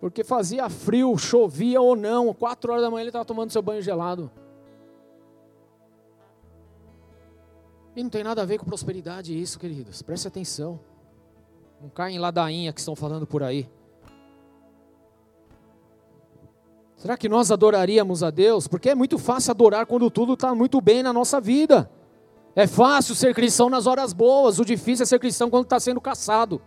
[0.00, 3.82] Porque fazia frio, chovia ou não, quatro horas da manhã ele estava tomando seu banho
[3.82, 4.30] gelado.
[7.96, 10.02] E não tem nada a ver com prosperidade isso, queridos.
[10.02, 10.78] Preste atenção.
[11.80, 13.68] Não caem em ladainha que estão falando por aí.
[16.94, 18.66] Será que nós adoraríamos a Deus?
[18.66, 21.90] Porque é muito fácil adorar quando tudo está muito bem na nossa vida.
[22.56, 26.00] É fácil ser cristão nas horas boas, o difícil é ser cristão quando está sendo
[26.00, 26.60] caçado.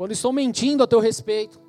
[0.00, 1.60] Quando estão mentindo a teu respeito.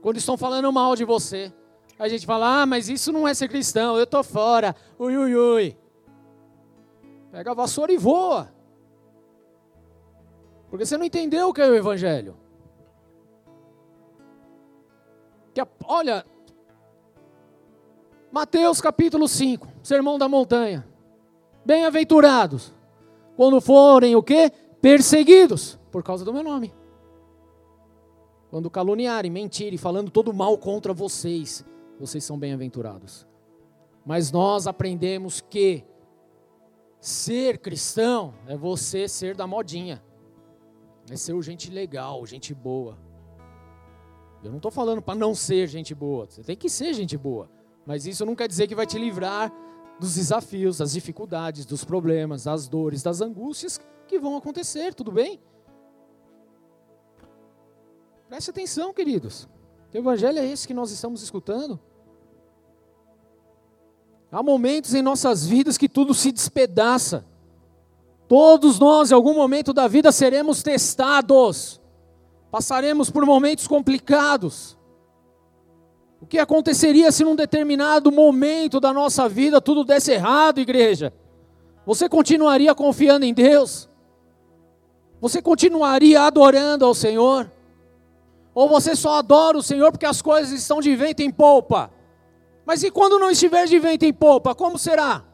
[0.00, 1.52] Quando estão falando mal de você.
[1.98, 4.76] A gente fala, ah, mas isso não é ser cristão, eu estou fora.
[4.96, 5.76] Ui, ui, ui.
[7.32, 8.48] Pega a vassoura e voa.
[10.70, 12.36] Porque você não entendeu o que é o Evangelho.
[15.52, 16.24] Que, olha,
[18.30, 20.86] Mateus capítulo 5, Sermão da Montanha.
[21.64, 22.72] Bem-aventurados
[23.36, 24.52] quando forem o quê?
[24.80, 26.83] Perseguidos por causa do meu nome.
[28.54, 31.64] Quando caluniarem, mentirem, falando todo mal contra vocês,
[31.98, 33.26] vocês são bem-aventurados.
[34.06, 35.84] Mas nós aprendemos que
[37.00, 40.00] ser cristão é você ser da modinha.
[41.10, 42.96] É ser gente legal, gente boa.
[44.44, 46.26] Eu não estou falando para não ser gente boa.
[46.30, 47.50] Você tem que ser gente boa.
[47.84, 49.52] Mas isso não quer dizer que vai te livrar
[49.98, 55.40] dos desafios, das dificuldades, dos problemas, das dores, das angústias que vão acontecer, tudo bem?
[58.34, 59.48] Preste atenção, queridos.
[59.94, 61.78] O evangelho é esse que nós estamos escutando.
[64.28, 67.24] Há momentos em nossas vidas que tudo se despedaça.
[68.26, 71.80] Todos nós, em algum momento da vida, seremos testados.
[72.50, 74.76] Passaremos por momentos complicados.
[76.20, 81.14] O que aconteceria se num determinado momento da nossa vida tudo desse errado, igreja?
[81.86, 83.88] Você continuaria confiando em Deus?
[85.20, 87.53] Você continuaria adorando ao Senhor?
[88.54, 91.90] Ou você só adora o Senhor porque as coisas estão de vento em polpa?
[92.64, 95.24] Mas e quando não estiver de vento em polpa, como será?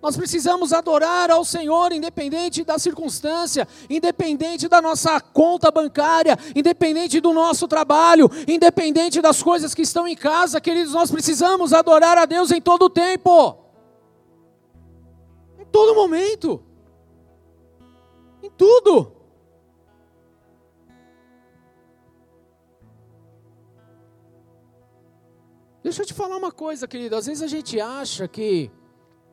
[0.00, 7.32] Nós precisamos adorar ao Senhor, independente da circunstância, independente da nossa conta bancária, independente do
[7.32, 12.52] nosso trabalho, independente das coisas que estão em casa, queridos, nós precisamos adorar a Deus
[12.52, 13.58] em todo o tempo,
[15.58, 16.62] em todo momento,
[18.40, 19.17] em tudo.
[25.88, 28.70] Deixa eu te falar uma coisa, querido, às vezes a gente acha que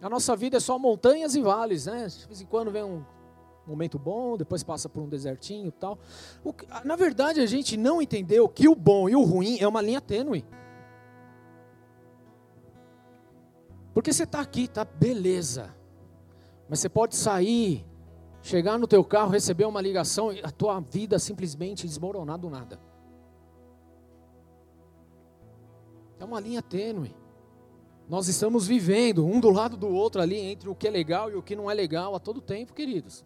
[0.02, 2.08] a nossa vida é só montanhas e vales, né?
[2.08, 3.04] De vez em quando vem um
[3.68, 6.00] momento bom, depois passa por um desertinho e tal.
[6.46, 6.54] O,
[6.86, 10.00] na verdade, a gente não entendeu que o bom e o ruim é uma linha
[10.00, 10.46] tênue.
[13.94, 15.76] Porque você está aqui, tá beleza.
[16.70, 17.86] Mas você pode sair,
[18.42, 22.80] chegar no teu carro, receber uma ligação e a tua vida simplesmente desmoronar do nada.
[26.20, 27.16] É uma linha tênue.
[28.08, 31.36] Nós estamos vivendo um do lado do outro ali, entre o que é legal e
[31.36, 33.26] o que não é legal, a todo tempo, queridos.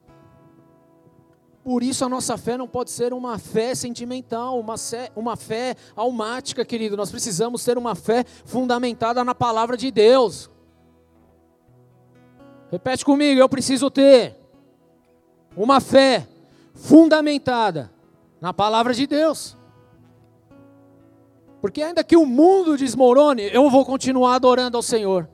[1.64, 5.76] Por isso a nossa fé não pode ser uma fé sentimental, uma fé, uma fé
[5.96, 6.96] almática, querido.
[6.96, 10.50] Nós precisamos ter uma fé fundamentada na palavra de Deus.
[12.72, 14.38] Repete comigo, eu preciso ter
[15.56, 16.28] uma fé
[16.74, 17.92] fundamentada
[18.40, 19.59] na palavra de Deus.
[21.62, 25.30] Porque ainda que o mundo desmorone, eu vou continuar adorando ao Senhor.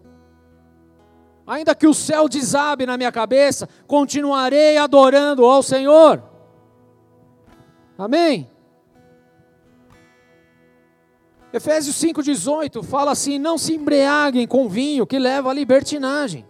[1.46, 6.24] Ainda que o céu desabe na minha cabeça, continuarei adorando ao Senhor.
[7.98, 8.50] Amém?
[11.54, 16.46] Efésios 5,18 fala assim: Não se embriaguem com vinho que leva à libertinagem,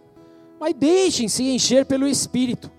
[0.58, 2.72] mas deixem-se encher pelo Espírito,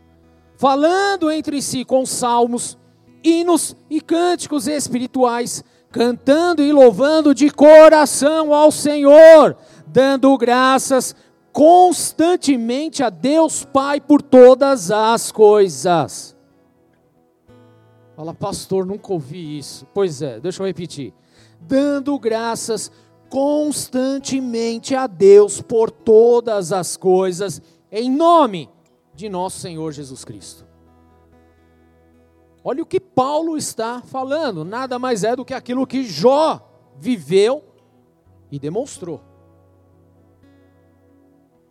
[0.58, 2.78] falando entre si com salmos,
[3.24, 9.58] hinos e cânticos espirituais cantando e louvando de coração ao Senhor,
[9.88, 11.16] dando graças
[11.52, 16.36] constantemente a Deus Pai por todas as coisas.
[18.16, 19.88] Fala, pastor, nunca ouvi isso.
[19.94, 21.14] Pois é, deixa eu repetir.
[21.62, 22.92] Dando graças
[23.30, 27.62] constantemente a Deus por todas as coisas,
[27.92, 28.70] em nome
[29.14, 30.67] de nosso Senhor Jesus Cristo.
[32.70, 37.64] Olha o que Paulo está falando, nada mais é do que aquilo que Jó viveu
[38.52, 39.22] e demonstrou.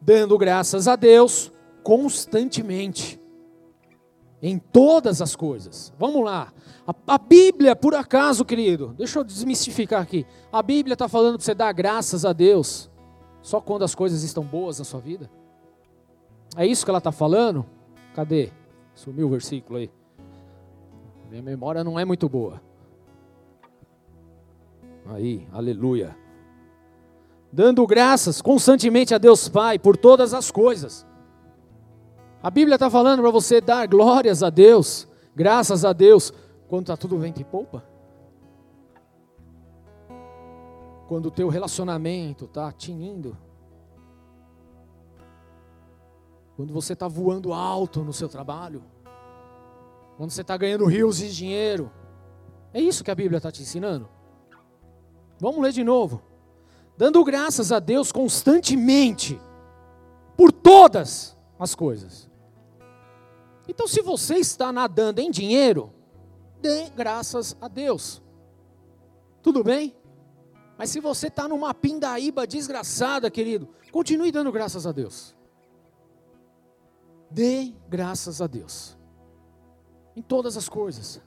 [0.01, 3.21] Dando graças a Deus constantemente
[4.41, 5.93] em todas as coisas.
[5.99, 6.51] Vamos lá.
[6.87, 10.25] A, a Bíblia, por acaso, querido, deixa eu desmistificar aqui.
[10.51, 12.91] A Bíblia está falando para você dar graças a Deus
[13.43, 15.31] só quando as coisas estão boas na sua vida?
[16.57, 17.67] É isso que ela está falando?
[18.15, 18.51] Cadê?
[18.95, 19.91] Sumiu o versículo aí.
[21.37, 22.63] Minha memória não é muito boa.
[25.07, 26.17] Aí, aleluia.
[27.53, 31.07] Dando graças constantemente a Deus Pai por todas as coisas
[32.47, 36.33] a Bíblia está falando para você dar glórias a Deus, graças a Deus,
[36.69, 37.85] quando está tudo vento e poupa.
[41.09, 43.37] Quando o teu relacionamento está tinindo.
[46.55, 48.85] Quando você está voando alto no seu trabalho.
[50.17, 51.93] Quando você está ganhando rios de dinheiro.
[52.73, 54.09] É isso que a Bíblia está te ensinando.
[55.39, 56.23] Vamos ler de novo.
[56.97, 59.39] Dando graças a Deus constantemente
[60.37, 62.31] por todas as coisas.
[63.69, 65.93] Então, se você está nadando em dinheiro,
[66.61, 68.23] dê graças a Deus.
[69.43, 69.95] Tudo bem?
[70.79, 75.35] Mas se você está numa pindaíba desgraçada, querido, continue dando graças a Deus.
[77.31, 78.96] Dê graças a Deus.
[80.17, 81.21] Em todas as coisas.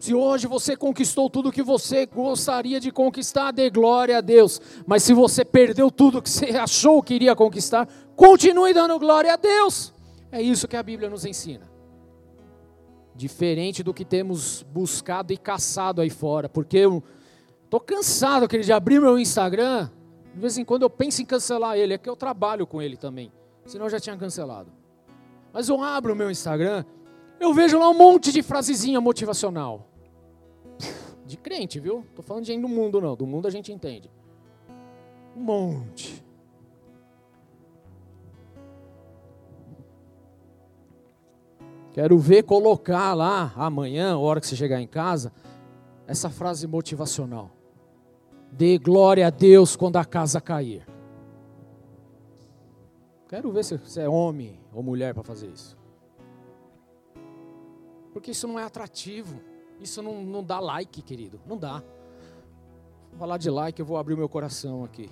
[0.00, 4.58] Se hoje você conquistou tudo que você gostaria de conquistar, dê glória a Deus.
[4.86, 7.86] Mas se você perdeu tudo que você achou que iria conquistar,
[8.16, 9.92] continue dando glória a Deus.
[10.32, 11.70] É isso que a Bíblia nos ensina.
[13.14, 17.02] Diferente do que temos buscado e caçado aí fora, porque eu
[17.64, 19.90] estou cansado aquele de abrir meu Instagram,
[20.32, 22.96] de vez em quando eu penso em cancelar ele, é que eu trabalho com ele
[22.96, 23.30] também,
[23.66, 24.79] senão eu já tinha cancelado.
[25.52, 26.84] Mas eu abro o meu Instagram,
[27.40, 29.86] eu vejo lá um monte de frasezinha motivacional.
[31.26, 32.04] De crente, viu?
[32.14, 34.10] Tô falando de gente do mundo não, do mundo a gente entende.
[35.36, 36.24] Um monte.
[41.92, 45.32] Quero ver colocar lá amanhã, hora que você chegar em casa,
[46.06, 47.50] essa frase motivacional.
[48.52, 50.86] Dê glória a Deus quando a casa cair.
[53.28, 55.76] Quero ver se você é homem ou mulher para fazer isso.
[58.12, 59.40] Porque isso não é atrativo.
[59.80, 61.40] Isso não, não dá like, querido.
[61.46, 61.82] Não dá.
[63.10, 65.10] Vou falar de like, eu vou abrir o meu coração aqui.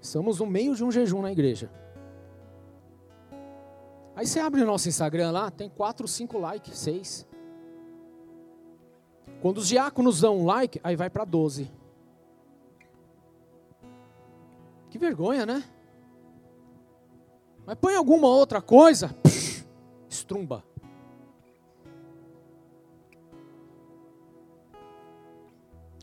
[0.00, 1.70] Estamos no meio de um jejum na igreja.
[4.16, 7.28] Aí você abre o nosso Instagram lá, tem 4, 5 likes, 6.
[9.40, 11.70] Quando os diáconos dão um like, aí vai para 12.
[14.90, 15.64] Que vergonha, né?
[17.70, 19.64] Mas põe alguma outra coisa, psh,
[20.08, 20.64] estrumba.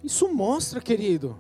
[0.02, 1.38] Isso mostra, querido,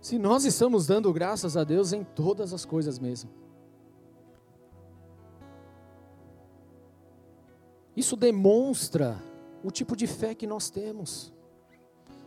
[0.00, 3.30] se nós estamos dando graças a Deus em todas as coisas mesmo.
[7.96, 9.22] Isso demonstra
[9.62, 11.32] o tipo de fé que nós temos.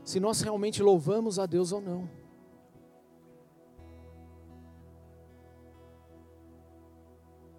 [0.06, 2.10] Se nós realmente louvamos a Deus ou não.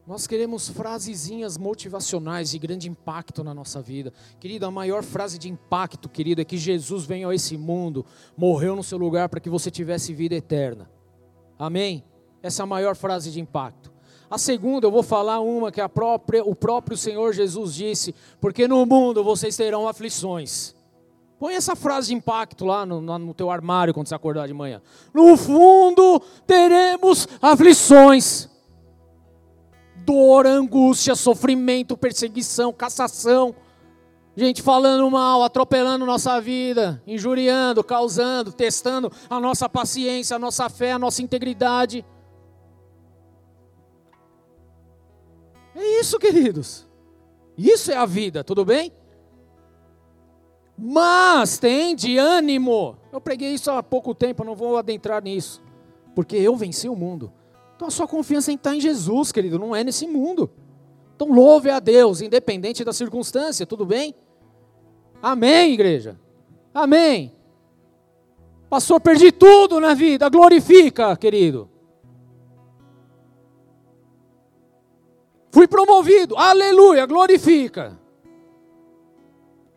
[0.09, 4.11] Nós queremos frasezinhas motivacionais de grande impacto na nossa vida.
[4.41, 8.75] Querido, a maior frase de impacto, querido, é que Jesus veio a esse mundo, morreu
[8.75, 10.91] no seu lugar para que você tivesse vida eterna.
[11.59, 12.03] Amém?
[12.43, 13.93] Essa é a maior frase de impacto.
[14.31, 18.67] A segunda, eu vou falar uma que a própria, o próprio Senhor Jesus disse: porque
[18.67, 20.75] no mundo vocês terão aflições.
[21.39, 24.81] Põe essa frase de impacto lá no, no teu armário quando você acordar de manhã.
[25.13, 28.49] No fundo teremos aflições,
[30.09, 33.55] dor, angústia, sofrimento, perseguição, cassação.
[34.35, 40.93] Gente falando mal, atropelando nossa vida, injuriando, causando, testando a nossa paciência, a nossa fé,
[40.93, 42.07] a nossa integridade.
[45.75, 46.89] É isso, queridos.
[47.57, 48.91] Isso é a vida, tudo bem?
[50.79, 52.97] Mas tem de ânimo.
[53.13, 55.61] Eu preguei isso há pouco tempo, não vou adentrar nisso.
[56.15, 57.31] Porque eu venci o mundo.
[57.79, 60.51] Então a sua confiança estar em Jesus, querido, não é nesse mundo.
[61.14, 64.16] Então louve a Deus, independente da circunstância, tudo bem?
[65.22, 66.18] Amém, igreja?
[66.74, 67.33] Amém.
[68.68, 70.29] Pastor, perdi tudo na vida.
[70.29, 71.70] Glorifica, querido.
[75.53, 76.37] Fui promovido.
[76.37, 77.97] Aleluia, glorifica.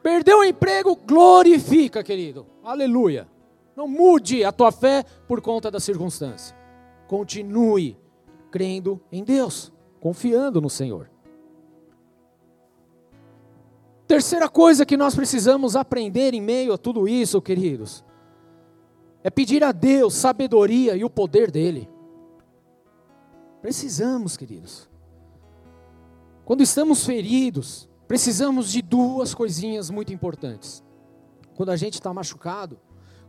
[0.02, 2.48] Perdeu o emprego, glorifica, querido.
[2.64, 3.28] Aleluia.
[3.76, 6.61] Não mude a tua fé por conta da circunstância.
[7.12, 7.98] Continue
[8.50, 11.12] crendo em Deus, confiando no Senhor.
[14.08, 18.02] Terceira coisa que nós precisamos aprender em meio a tudo isso, queridos,
[19.26, 21.90] é pedir a Deus sabedoria e o poder dele.
[23.62, 24.90] Precisamos, queridos.
[26.46, 30.82] Quando estamos feridos, precisamos de duas coisinhas muito importantes.
[31.58, 32.80] Quando a gente está machucado,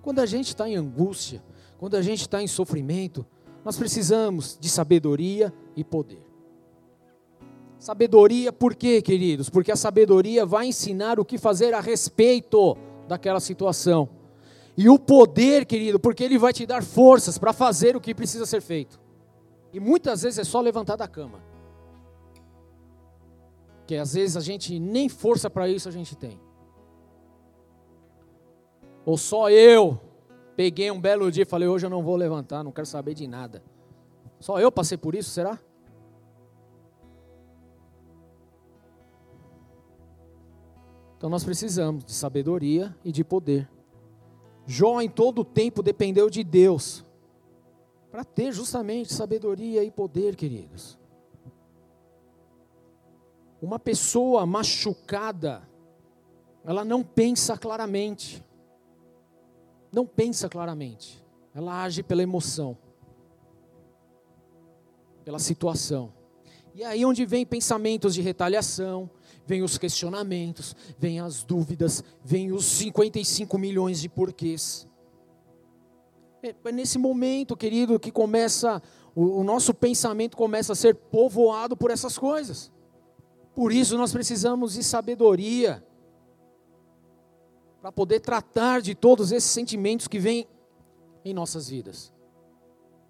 [0.00, 1.42] quando a gente está em angústia,
[1.78, 3.26] quando a gente está em sofrimento,
[3.64, 6.22] nós precisamos de sabedoria e poder.
[7.78, 9.50] Sabedoria, por quê, queridos?
[9.50, 12.76] Porque a sabedoria vai ensinar o que fazer a respeito
[13.08, 14.08] daquela situação.
[14.76, 18.46] E o poder, querido, porque ele vai te dar forças para fazer o que precisa
[18.46, 19.00] ser feito.
[19.72, 21.40] E muitas vezes é só levantar da cama.
[23.86, 26.40] Que às vezes a gente nem força para isso a gente tem.
[29.04, 30.00] Ou só eu
[30.56, 33.26] peguei um belo dia e falei: hoje eu não vou levantar, não quero saber de
[33.26, 33.62] nada.
[34.40, 35.58] Só eu passei por isso, será?
[41.16, 43.70] Então nós precisamos de sabedoria e de poder.
[44.66, 47.04] Jó em todo o tempo dependeu de Deus
[48.10, 50.98] para ter justamente sabedoria e poder, queridos.
[53.60, 55.62] Uma pessoa machucada,
[56.64, 58.44] ela não pensa claramente
[59.92, 61.22] não pensa claramente,
[61.54, 62.76] ela age pela emoção,
[65.24, 66.12] pela situação.
[66.74, 69.10] E é aí onde vem pensamentos de retaliação,
[69.46, 74.88] vem os questionamentos, vem as dúvidas, vem os 55 milhões de porquês.
[76.42, 78.82] É, é nesse momento, querido, que começa
[79.14, 82.72] o, o nosso pensamento começa a ser povoado por essas coisas.
[83.54, 85.84] Por isso nós precisamos de sabedoria
[87.82, 90.46] para poder tratar de todos esses sentimentos que vêm
[91.24, 92.14] em nossas vidas.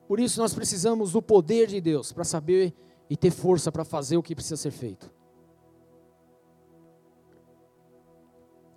[0.08, 2.74] Por isso nós precisamos do poder de Deus para saber
[3.08, 5.12] e ter força para fazer o que precisa ser feito.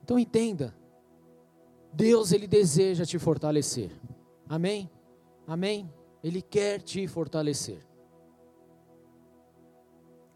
[0.03, 0.75] Então entenda,
[1.93, 3.89] Deus ele deseja te fortalecer.
[4.49, 4.91] Amém?
[5.47, 5.89] Amém?
[6.21, 7.87] Ele quer te fortalecer.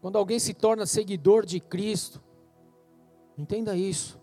[0.00, 2.22] Quando alguém se torna seguidor de Cristo,
[3.36, 4.19] entenda isso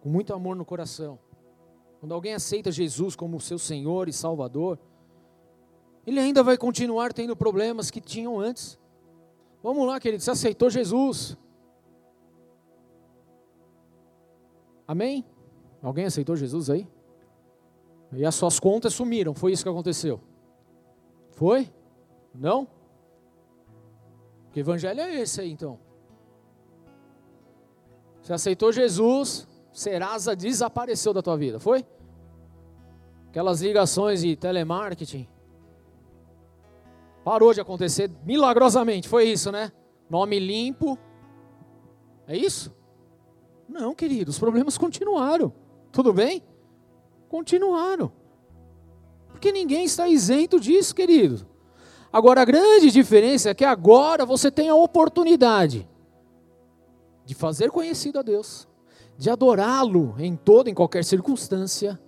[0.00, 1.18] com muito amor no coração.
[2.00, 4.78] Quando alguém aceita Jesus como seu Senhor e Salvador,
[6.06, 8.78] ele ainda vai continuar tendo problemas que tinham antes.
[9.62, 11.36] Vamos lá, querido, você aceitou Jesus.
[14.88, 15.24] Amém?
[15.82, 16.88] Alguém aceitou Jesus aí?
[18.12, 20.20] E as suas contas sumiram, foi isso que aconteceu.
[21.32, 21.70] Foi?
[22.34, 22.66] Não?
[24.52, 25.78] Que evangelho é esse aí então?
[28.20, 31.84] Você aceitou Jesus, Serasa desapareceu da tua vida, foi?
[33.28, 35.28] Aquelas ligações de telemarketing.
[37.24, 39.70] Parou de acontecer milagrosamente, foi isso, né?
[40.08, 40.98] Nome limpo.
[42.26, 42.74] É isso?
[43.68, 45.52] Não, querido, os problemas continuaram.
[45.92, 46.42] Tudo bem?
[47.28, 48.10] Continuaram.
[49.28, 51.46] Porque ninguém está isento disso, querido.
[52.12, 55.88] Agora, a grande diferença é que agora você tem a oportunidade
[57.24, 58.68] de fazer conhecido a Deus
[59.20, 62.00] de adorá-lo em toda, em qualquer circunstância,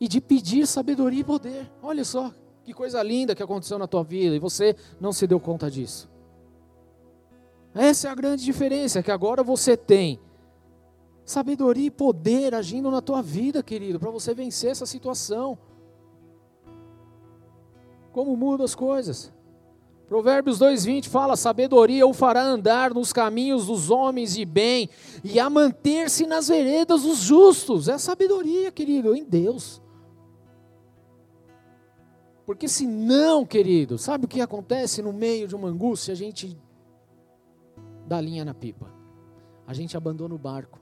[0.00, 1.70] e de pedir sabedoria e poder.
[1.82, 2.32] Olha só,
[2.64, 6.10] que coisa linda que aconteceu na tua vida e você não se deu conta disso.
[7.74, 10.18] Essa é a grande diferença, que agora você tem
[11.26, 15.58] sabedoria e poder agindo na tua vida, querido, para você vencer essa situação.
[18.12, 19.30] Como muda as coisas?
[20.06, 24.88] Provérbios 2:20 fala: sabedoria o fará andar nos caminhos dos homens de bem
[25.22, 27.88] e a manter-se nas veredas dos justos.
[27.88, 29.82] É sabedoria, querido, em Deus.
[32.44, 36.12] Porque se não, querido, sabe o que acontece no meio de uma angústia?
[36.12, 36.58] A gente
[38.06, 38.92] dá linha na pipa.
[39.66, 40.78] A gente abandona o barco.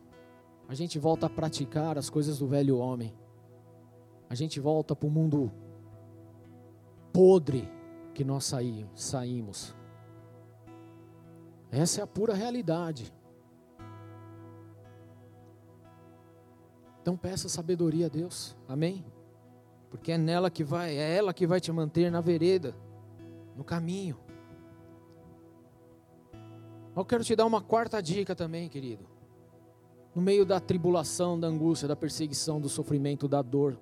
[0.69, 3.15] A gente volta a praticar as coisas do velho homem.
[4.29, 5.53] A gente volta para o mundo
[7.13, 7.69] podre
[8.15, 8.45] que nós
[8.95, 9.75] saímos.
[11.71, 13.13] Essa é a pura realidade.
[17.01, 18.57] Então peça sabedoria a Deus.
[18.69, 19.05] Amém?
[19.91, 22.75] Porque é nela que vai, é ela que vai te manter na vereda,
[23.57, 24.19] no caminho.
[26.95, 29.07] Eu quero te dar uma quarta dica também, querido.
[30.15, 33.79] No meio da tribulação, da angústia, da perseguição, do sofrimento, da dor,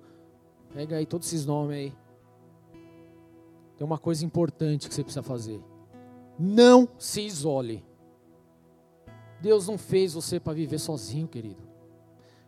[0.73, 1.93] Pega aí todos esses nomes aí.
[3.81, 5.59] Tem uma coisa importante que você precisa fazer.
[6.37, 7.83] Não se isole.
[9.41, 11.63] Deus não fez você para viver sozinho, querido.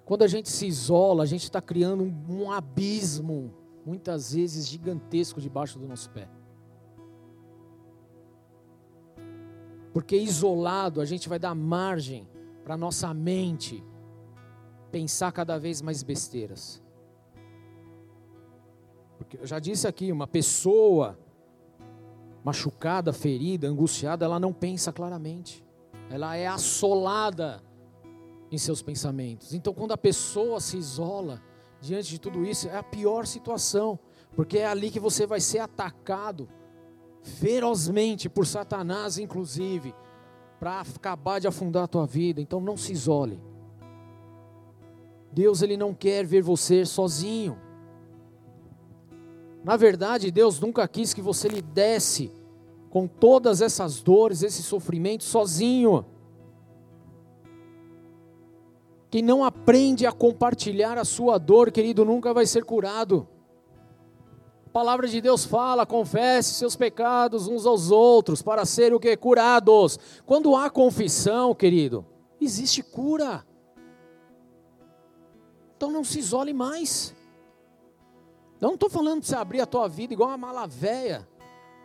[0.06, 3.52] Quando a gente se isola, a gente está criando um, um abismo,
[3.84, 6.30] muitas vezes gigantesco, debaixo do nosso pé.
[9.92, 12.28] Porque isolado, a gente vai dar margem
[12.64, 13.84] para nossa mente
[14.92, 16.80] pensar cada vez mais besteiras.
[19.18, 21.18] Porque eu já disse aqui, uma pessoa
[22.44, 25.64] machucada, ferida, angustiada, ela não pensa claramente.
[26.10, 27.64] Ela é assolada
[28.52, 29.54] em seus pensamentos.
[29.54, 31.42] Então, quando a pessoa se isola
[31.82, 33.98] diante de tudo isso, é a pior situação,
[34.36, 36.50] porque é ali que você vai ser atacado
[37.22, 39.96] ferozmente por Satanás, inclusive,
[40.60, 42.42] para acabar de afundar a tua vida.
[42.42, 43.42] Então, não se isole.
[45.32, 47.58] Deus ele não quer ver você sozinho.
[49.64, 52.32] Na verdade, Deus nunca quis que você lhe desse
[52.90, 56.06] com todas essas dores, esse sofrimento sozinho.
[59.10, 63.28] Quem não aprende a compartilhar a sua dor, querido, nunca vai ser curado.
[64.66, 69.16] A palavra de Deus fala: confesse seus pecados uns aos outros para serem o que?
[69.16, 69.98] Curados.
[70.26, 72.06] Quando há confissão, querido,
[72.42, 73.46] existe cura.
[75.78, 77.16] Então não se isole mais.
[78.64, 81.28] Eu não estou falando de você abrir a tua vida igual uma mala véia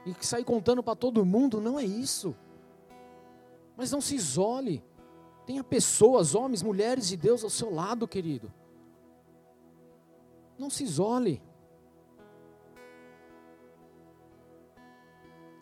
[0.06, 2.36] e sair contando para todo mundo, não é isso.
[3.76, 4.80] Mas não se isole.
[5.44, 8.52] Tenha pessoas, homens, mulheres de Deus ao seu lado, querido.
[10.56, 11.42] Não se isole.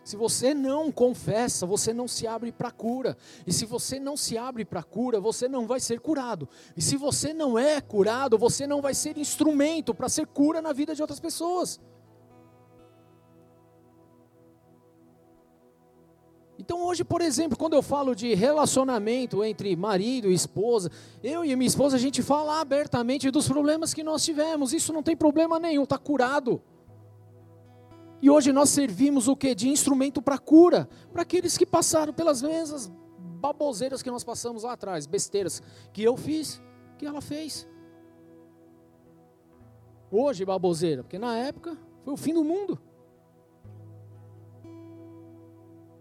[0.07, 3.17] Se você não confessa, você não se abre para cura.
[3.45, 6.49] E se você não se abre para cura, você não vai ser curado.
[6.77, 10.73] E se você não é curado, você não vai ser instrumento para ser cura na
[10.73, 11.81] vida de outras pessoas.
[16.57, 20.89] Então hoje, por exemplo, quando eu falo de relacionamento entre marido e esposa,
[21.21, 24.73] eu e minha esposa a gente fala abertamente dos problemas que nós tivemos.
[24.73, 26.63] Isso não tem problema nenhum, está curado.
[28.21, 29.55] E hoje nós servimos o que?
[29.55, 32.91] De instrumento para cura, para aqueles que passaram pelas mesmas
[33.41, 35.63] baboseiras que nós passamos lá atrás, besteiras
[35.93, 36.61] que eu fiz,
[36.99, 37.69] que ela fez.
[40.11, 42.79] Hoje baboseira, porque na época foi o fim do mundo.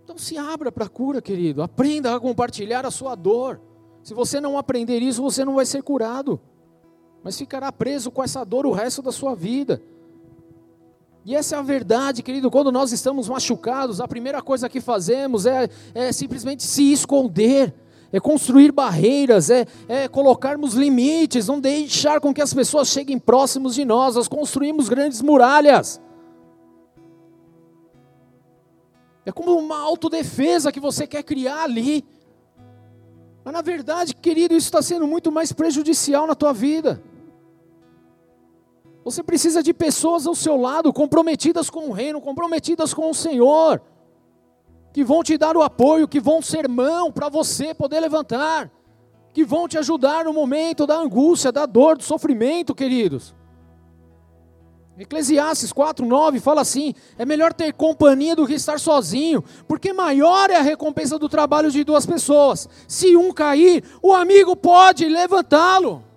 [0.03, 1.63] Então se abra para a cura, querido.
[1.63, 3.59] Aprenda a compartilhar a sua dor.
[4.03, 6.39] Se você não aprender isso, você não vai ser curado.
[7.23, 9.81] Mas ficará preso com essa dor o resto da sua vida.
[11.25, 12.51] E essa é a verdade, querido.
[12.51, 17.73] Quando nós estamos machucados, a primeira coisa que fazemos é, é simplesmente se esconder,
[18.13, 23.73] é construir barreiras, é, é colocarmos limites, não deixar com que as pessoas cheguem próximos
[23.73, 24.13] de nós.
[24.13, 25.99] Nós construímos grandes muralhas.
[29.25, 32.05] É como uma autodefesa que você quer criar ali.
[33.43, 37.01] Mas na verdade, querido, isso está sendo muito mais prejudicial na tua vida.
[39.05, 43.79] Você precisa de pessoas ao seu lado, comprometidas com o reino, comprometidas com o Senhor,
[44.91, 48.71] que vão te dar o apoio, que vão ser mão para você poder levantar,
[49.31, 53.35] que vão te ajudar no momento da angústia, da dor, do sofrimento, queridos.
[54.97, 60.55] Eclesiastes 4:9 fala assim: é melhor ter companhia do que estar sozinho, porque maior é
[60.55, 62.67] a recompensa do trabalho de duas pessoas.
[62.87, 66.14] Se um cair, o amigo pode levantá-lo.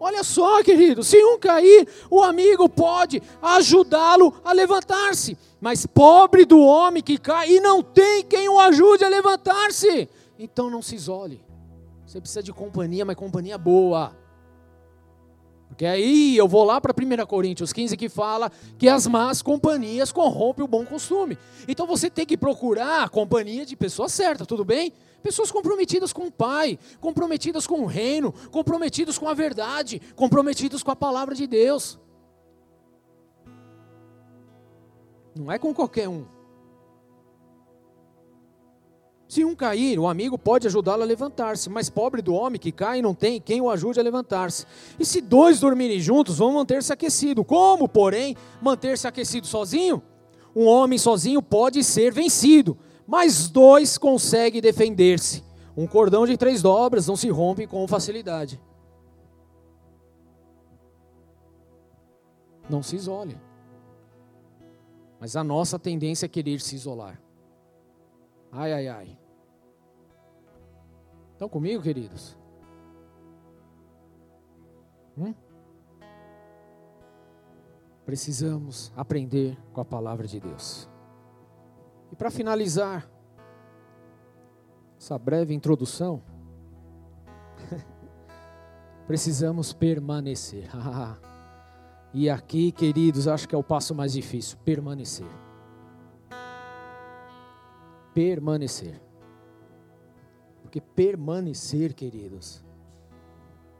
[0.00, 5.36] Olha só, querido, se um cair, o amigo pode ajudá-lo a levantar-se.
[5.60, 10.08] Mas pobre do homem que cai e não tem quem o ajude a levantar-se.
[10.38, 11.44] Então não se isole.
[12.06, 14.16] Você precisa de companhia, mas companhia boa.
[15.68, 20.10] Porque aí eu vou lá para 1 Coríntios 15 que fala que as más companhias
[20.10, 21.36] corrompem o bom costume.
[21.66, 24.92] Então você tem que procurar a companhia de pessoas certas, tudo bem?
[25.22, 30.90] Pessoas comprometidas com o Pai, comprometidas com o reino, comprometidas com a verdade, comprometidas com
[30.90, 31.98] a palavra de Deus.
[35.34, 36.24] Não é com qualquer um.
[39.28, 43.02] Se um cair, o amigo pode ajudá-lo a levantar-se, mas pobre do homem que cai
[43.02, 44.64] não tem quem o ajude a levantar-se.
[44.98, 47.44] E se dois dormirem juntos, vão manter-se aquecidos.
[47.46, 50.02] Como, porém, manter-se aquecido sozinho?
[50.56, 52.76] Um homem sozinho pode ser vencido,
[53.08, 55.42] mas dois conseguem defender-se.
[55.74, 58.60] Um cordão de três dobras não se rompe com facilidade.
[62.68, 63.40] Não se isole.
[65.18, 67.18] Mas a nossa tendência é querer se isolar.
[68.52, 69.18] Ai, ai, ai.
[71.32, 72.36] Estão comigo, queridos?
[75.16, 75.34] Hum?
[78.08, 80.88] precisamos aprender com a palavra de Deus.
[82.18, 83.08] Para finalizar
[84.98, 86.20] essa breve introdução,
[89.06, 90.68] precisamos permanecer.
[92.12, 95.28] e aqui, queridos, acho que é o passo mais difícil: permanecer.
[98.12, 99.00] Permanecer.
[100.60, 102.64] Porque permanecer, queridos,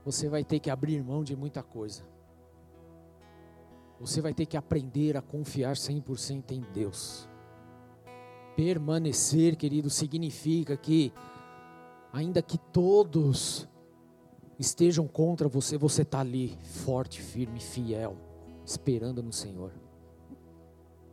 [0.05, 2.05] você vai ter que abrir mão de muita coisa.
[3.99, 7.27] Você vai ter que aprender a confiar 100% em Deus.
[8.59, 11.12] Permanecer, querido, significa que,
[12.12, 13.68] ainda que todos
[14.59, 18.16] estejam contra você, você está ali, forte, firme, fiel,
[18.64, 19.70] esperando no Senhor.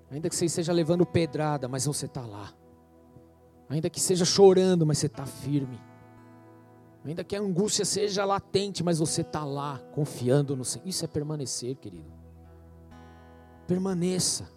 [0.10, 2.52] Ainda que você esteja levando pedrada, mas você está lá.
[3.70, 5.80] Ainda que seja chorando, mas você está firme.
[7.06, 10.88] Ainda que a angústia seja latente, mas você está lá, confiando no Senhor.
[10.88, 12.12] Isso é permanecer, querido.
[13.68, 14.50] Permaneça,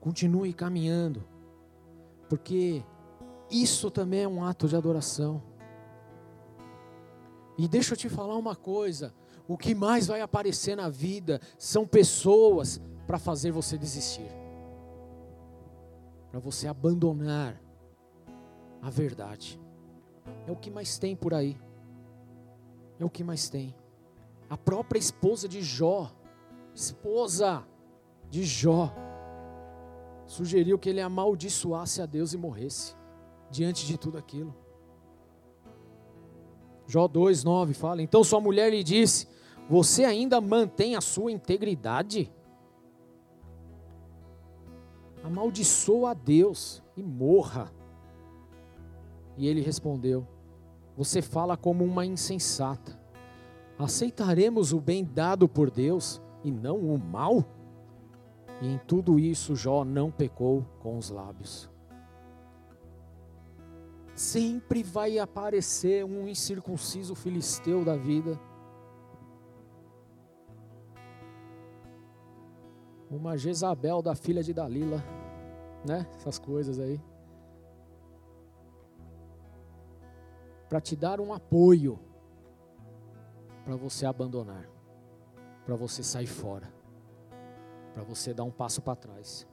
[0.00, 1.32] continue caminhando,
[2.28, 2.84] porque
[3.50, 5.42] isso também é um ato de adoração.
[7.56, 9.14] E deixa eu te falar uma coisa:
[9.46, 14.30] o que mais vai aparecer na vida são pessoas para fazer você desistir,
[16.30, 17.60] para você abandonar
[18.82, 19.60] a verdade.
[20.46, 21.56] É o que mais tem por aí.
[22.98, 23.74] É o que mais tem.
[24.48, 26.10] A própria esposa de Jó,
[26.74, 27.66] esposa,
[28.30, 28.92] de Jó
[30.26, 32.94] sugeriu que ele amaldiçoasse a Deus e morresse
[33.50, 34.54] diante de tudo aquilo.
[36.86, 39.28] Jó 2:9 fala: "Então sua mulher lhe disse:
[39.68, 42.30] Você ainda mantém a sua integridade?
[45.22, 47.72] Amaldiçoa a Deus e morra."
[49.36, 50.26] E ele respondeu:
[50.96, 53.00] Você fala como uma insensata.
[53.78, 57.44] Aceitaremos o bem dado por Deus e não o mal?
[58.60, 61.70] E em tudo isso Jó não pecou com os lábios.
[64.14, 68.38] Sempre vai aparecer um incircunciso filisteu da vida.
[73.10, 75.04] Uma Jezabel da filha de Dalila,
[75.86, 76.06] né?
[76.14, 77.00] Essas coisas aí.
[80.68, 81.98] Para te dar um apoio
[83.64, 84.68] para você abandonar,
[85.64, 86.73] para você sair fora
[87.94, 89.46] para você dar um passo para trás.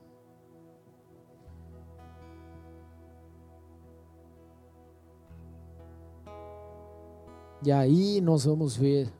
[7.63, 9.13] E aí nós vamos ver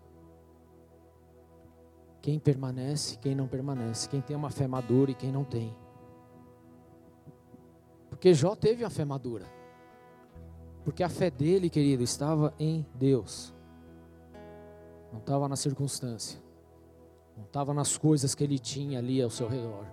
[2.22, 5.76] quem permanece, quem não permanece, quem tem uma fé madura e quem não tem.
[8.09, 9.45] Porque Jó teve a fé madura.
[10.84, 13.53] Porque a fé dele, querido, estava em Deus.
[15.11, 16.39] Não estava na circunstância.
[17.42, 19.88] Não estava nas coisas que ele tinha ali ao seu redor.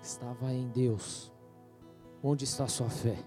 [0.00, 1.32] Estava em Deus.
[2.22, 3.18] Onde está a sua fé?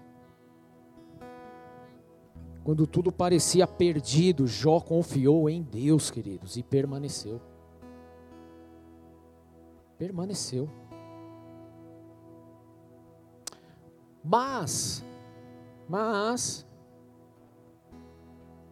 [2.64, 7.42] Quando tudo parecia perdido, Jó confiou em Deus, queridos, e permaneceu.
[9.98, 10.68] Permaneceu.
[14.24, 15.04] Mas,
[15.86, 16.66] mas,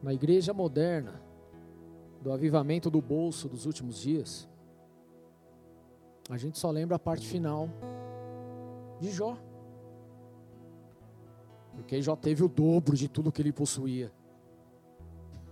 [0.02, 1.20] na igreja moderna,
[2.22, 4.48] do avivamento do bolso dos últimos dias,
[6.28, 7.68] a gente só lembra a parte final
[9.00, 9.36] de Jó.
[11.74, 14.12] Porque Jó teve o dobro de tudo que ele possuía.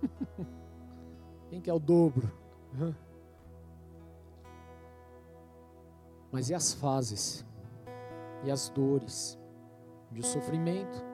[1.49, 2.33] Quem quer o dobro?
[6.33, 7.47] Mas e as fases?
[8.43, 9.39] E as dores?
[10.13, 11.05] E o sofrimento?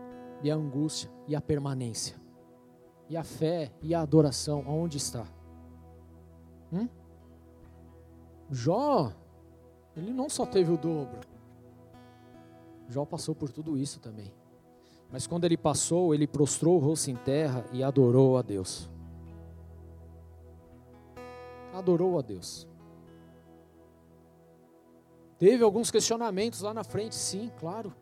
[0.43, 1.11] E a angústia?
[1.29, 2.17] E a permanência?
[3.09, 3.71] E a fé?
[3.83, 4.65] E a adoração?
[4.67, 5.27] Aonde está?
[6.73, 6.89] Hum?
[8.51, 9.13] Jó
[9.97, 11.21] ele não só teve o dobro.
[12.89, 14.33] Jó passou por tudo isso também.
[15.11, 18.89] Mas quando ele passou, ele prostrou o rosto em terra e adorou a Deus.
[21.73, 22.69] Adorou a Deus.
[25.39, 27.95] Teve alguns questionamentos lá na frente, sim, claro.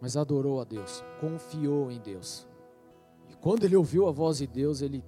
[0.00, 2.48] Mas adorou a Deus, confiou em Deus.
[3.28, 5.04] E quando ele ouviu a voz de Deus, ele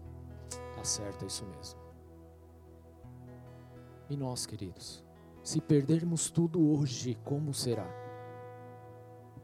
[0.77, 1.80] tá certo, é isso mesmo.
[4.11, 5.05] E nós, queridos,
[5.41, 7.89] se perdermos tudo hoje, como será?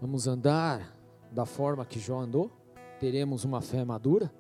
[0.00, 0.98] Vamos andar
[1.30, 2.50] da forma que Jó andou?
[2.98, 4.34] Teremos uma fé madura?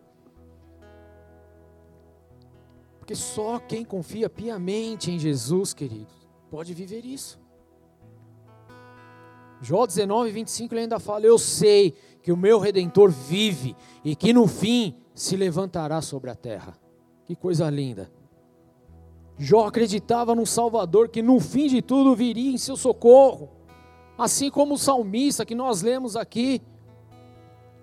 [2.98, 6.12] Porque só quem confia piamente em Jesus, querido,
[6.50, 7.38] pode viver isso.
[9.62, 14.32] Jó 19, 25, ele ainda fala: Eu sei que o meu redentor vive e que
[14.32, 16.76] no fim se levantará sobre a terra.
[17.24, 18.10] Que coisa linda.
[19.38, 23.50] Jó acreditava no Salvador que no fim de tudo viria em seu socorro.
[24.16, 26.62] Assim como o salmista que nós lemos aqui.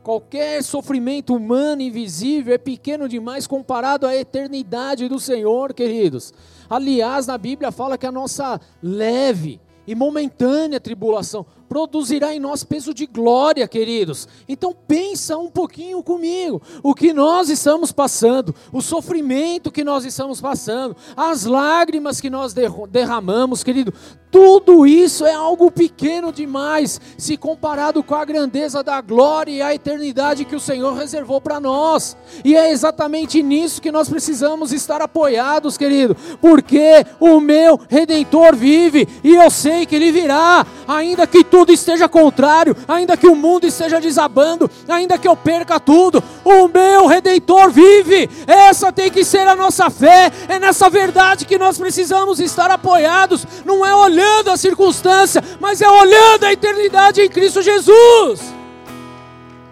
[0.01, 6.33] Qualquer sofrimento humano invisível é pequeno demais comparado à eternidade do Senhor, queridos.
[6.69, 12.93] Aliás, na Bíblia fala que a nossa leve e momentânea tribulação produzirá em nós peso
[12.93, 14.27] de glória, queridos.
[14.47, 20.39] Então pensa um pouquinho comigo, o que nós estamos passando, o sofrimento que nós estamos
[20.39, 22.53] passando, as lágrimas que nós
[22.91, 23.91] derramamos, querido,
[24.33, 29.75] tudo isso é algo pequeno demais se comparado com a grandeza da glória e a
[29.75, 32.17] eternidade que o Senhor reservou para nós.
[32.43, 39.07] E é exatamente nisso que nós precisamos estar apoiados, querido, porque o meu redentor vive
[39.23, 43.35] e eu sei que ele virá, ainda que tudo tudo esteja contrário, ainda que o
[43.35, 48.29] mundo esteja desabando, ainda que eu perca tudo, o meu redentor vive.
[48.45, 53.47] Essa tem que ser a nossa fé, é nessa verdade que nós precisamos estar apoiados,
[53.63, 58.41] não é olhando a circunstância, mas é olhando a eternidade em Cristo Jesus.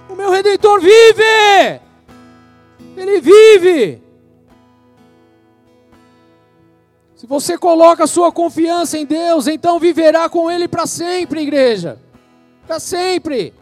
[0.10, 1.82] O meu redentor vive.
[2.96, 4.02] Ele vive.
[7.22, 12.00] Se você coloca sua confiança em Deus, então viverá com Ele para sempre, igreja.
[12.66, 13.54] Para sempre.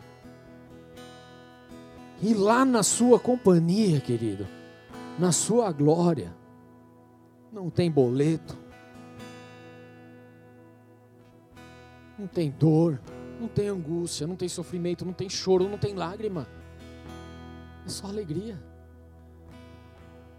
[2.22, 4.48] E lá na sua companhia, querido,
[5.20, 6.34] na sua glória,
[7.52, 8.58] não tem boleto,
[12.18, 12.98] não tem dor,
[13.42, 16.48] não tem angústia, não tem sofrimento, não tem choro, não tem lágrima.
[17.86, 18.58] É só alegria.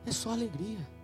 [0.07, 1.00] É só alegria.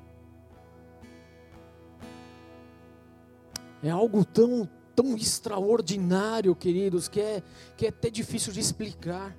[3.87, 7.41] É algo tão, tão extraordinário, queridos, que é,
[7.77, 9.33] que é até difícil de explicar.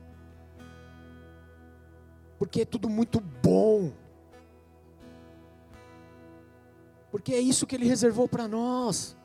[2.39, 3.91] Porque é tudo muito bom.
[7.11, 9.16] Porque é isso que Ele reservou para nós.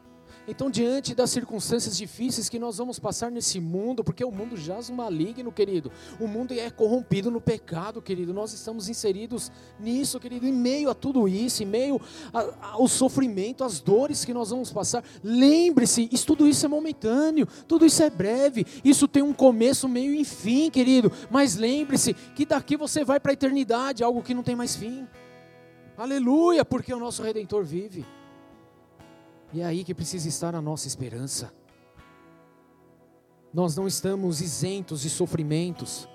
[0.47, 4.91] Então, diante das circunstâncias difíceis que nós vamos passar nesse mundo, porque o mundo jaz
[4.91, 10.53] maligno, querido, o mundo é corrompido no pecado, querido, nós estamos inseridos nisso, querido, em
[10.53, 12.01] meio a tudo isso, em meio
[12.61, 17.87] ao sofrimento, às dores que nós vamos passar, lembre-se, isso, tudo isso é momentâneo, tudo
[17.87, 22.77] isso é breve, isso tem um começo, meio e fim, querido, mas lembre-se que daqui
[22.77, 25.07] você vai para a eternidade, algo que não tem mais fim.
[25.97, 28.05] Aleluia, porque o nosso Redentor vive.
[29.53, 31.53] E é aí que precisa estar a nossa esperança.
[33.53, 36.09] Nós não estamos isentos de sofrimentos,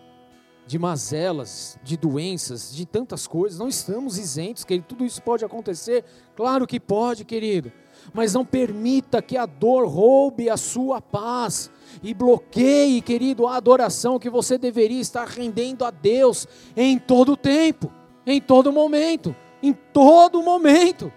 [0.65, 3.59] de mazelas, de doenças, de tantas coisas.
[3.59, 4.87] Não estamos isentos, querido.
[4.87, 6.03] Tudo isso pode acontecer?
[6.35, 7.71] Claro que pode, querido.
[8.11, 11.69] Mas não permita que a dor roube a sua paz
[12.01, 17.91] e bloqueie, querido, a adoração que você deveria estar rendendo a Deus em todo tempo,
[18.25, 21.11] em todo momento, em todo momento.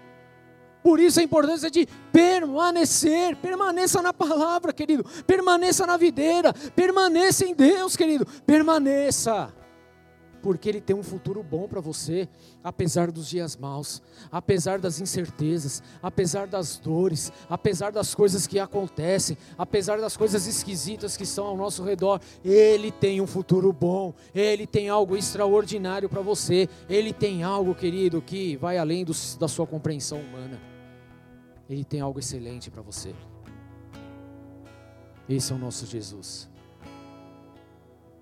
[0.83, 7.53] Por isso a importância de permanecer, permaneça na palavra, querido, permaneça na videira, permaneça em
[7.53, 9.53] Deus, querido, permaneça,
[10.41, 12.27] porque Ele tem um futuro bom para você,
[12.63, 14.01] apesar dos dias maus,
[14.31, 21.15] apesar das incertezas, apesar das dores, apesar das coisas que acontecem, apesar das coisas esquisitas
[21.15, 26.21] que estão ao nosso redor, Ele tem um futuro bom, Ele tem algo extraordinário para
[26.21, 29.05] você, Ele tem algo, querido, que vai além
[29.39, 30.70] da sua compreensão humana.
[31.71, 33.15] Ele tem algo excelente para você.
[35.29, 36.49] Esse é o nosso Jesus.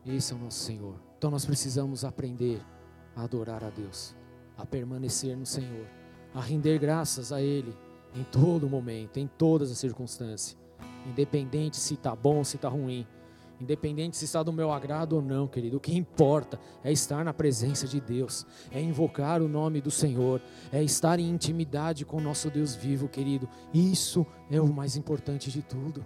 [0.06, 0.96] Esse é o nosso Senhor.
[1.18, 2.62] Então nós precisamos aprender
[3.16, 4.16] a adorar a Deus,
[4.56, 5.88] a permanecer no Senhor,
[6.32, 7.76] a render graças a Ele
[8.14, 10.56] em todo momento, em todas as circunstâncias,
[11.08, 13.08] independente se está bom, se está ruim
[13.60, 17.34] Independente se está do meu agrado ou não, querido, o que importa é estar na
[17.34, 20.42] presença de Deus, é invocar o nome do Senhor,
[20.72, 23.50] é estar em intimidade com o nosso Deus vivo, querido.
[23.74, 26.06] Isso é o mais importante de tudo.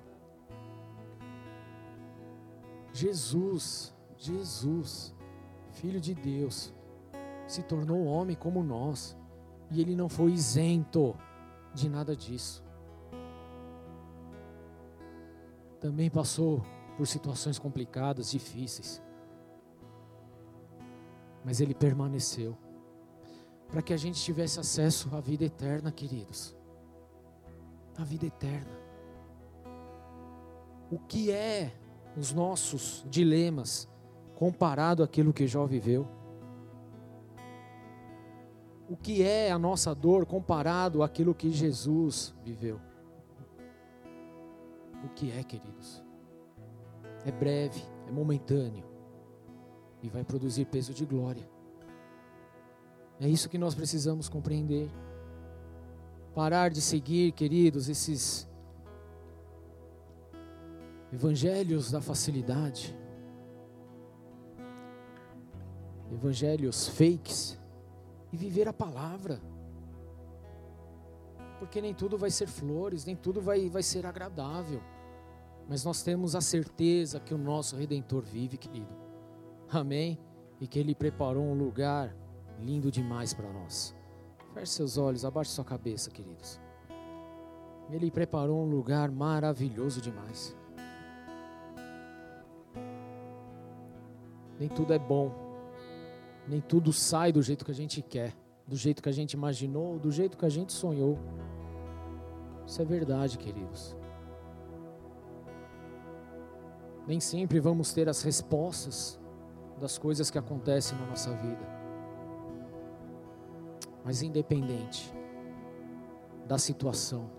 [2.92, 5.14] Jesus, Jesus,
[5.74, 6.74] Filho de Deus,
[7.48, 9.18] se tornou homem como nós,
[9.70, 11.16] e ele não foi isento
[11.74, 12.64] de nada disso.
[15.80, 16.64] Também passou
[16.98, 19.02] por situações complicadas, difíceis.
[21.44, 22.58] Mas ele permaneceu
[23.70, 26.56] para que a gente tivesse acesso à vida eterna, queridos.
[27.98, 28.72] A vida eterna.
[30.92, 31.74] O que é
[32.16, 33.90] os nossos dilemas
[34.36, 36.08] comparado àquilo que Jó viveu?
[38.88, 42.80] O que é a nossa dor comparado àquilo que Jesus viveu?
[45.04, 46.03] O que é, queridos?
[47.26, 48.84] É breve, é momentâneo
[50.02, 51.50] e vai produzir peso de glória.
[53.20, 54.90] É isso que nós precisamos compreender.
[56.34, 58.50] parar de seguir, queridos, esses
[61.12, 62.98] evangelhos da facilidade,
[66.12, 67.60] evangelhos fakes
[68.32, 69.40] e viver a palavra.
[71.60, 74.82] Porque nem tudo vai ser flores, nem tudo vai, vai ser agradável.
[75.68, 78.94] Mas nós temos a certeza que o nosso Redentor vive, querido.
[79.70, 80.20] Amém?
[80.60, 82.16] E que Ele preparou um lugar
[82.60, 83.96] lindo demais para nós.
[84.54, 86.60] Feche seus olhos, abaixe sua cabeça, queridos.
[87.90, 90.56] Ele preparou um lugar maravilhoso demais.
[94.60, 95.32] Nem tudo é bom,
[96.48, 98.34] nem tudo sai do jeito que a gente quer,
[98.68, 101.18] do jeito que a gente imaginou, do jeito que a gente sonhou.
[102.66, 103.96] Isso é verdade, queridos.
[107.06, 109.20] Nem sempre vamos ter as respostas
[109.80, 111.68] das coisas que acontecem na nossa vida.
[114.06, 115.14] Mas independente
[116.46, 117.30] da situação,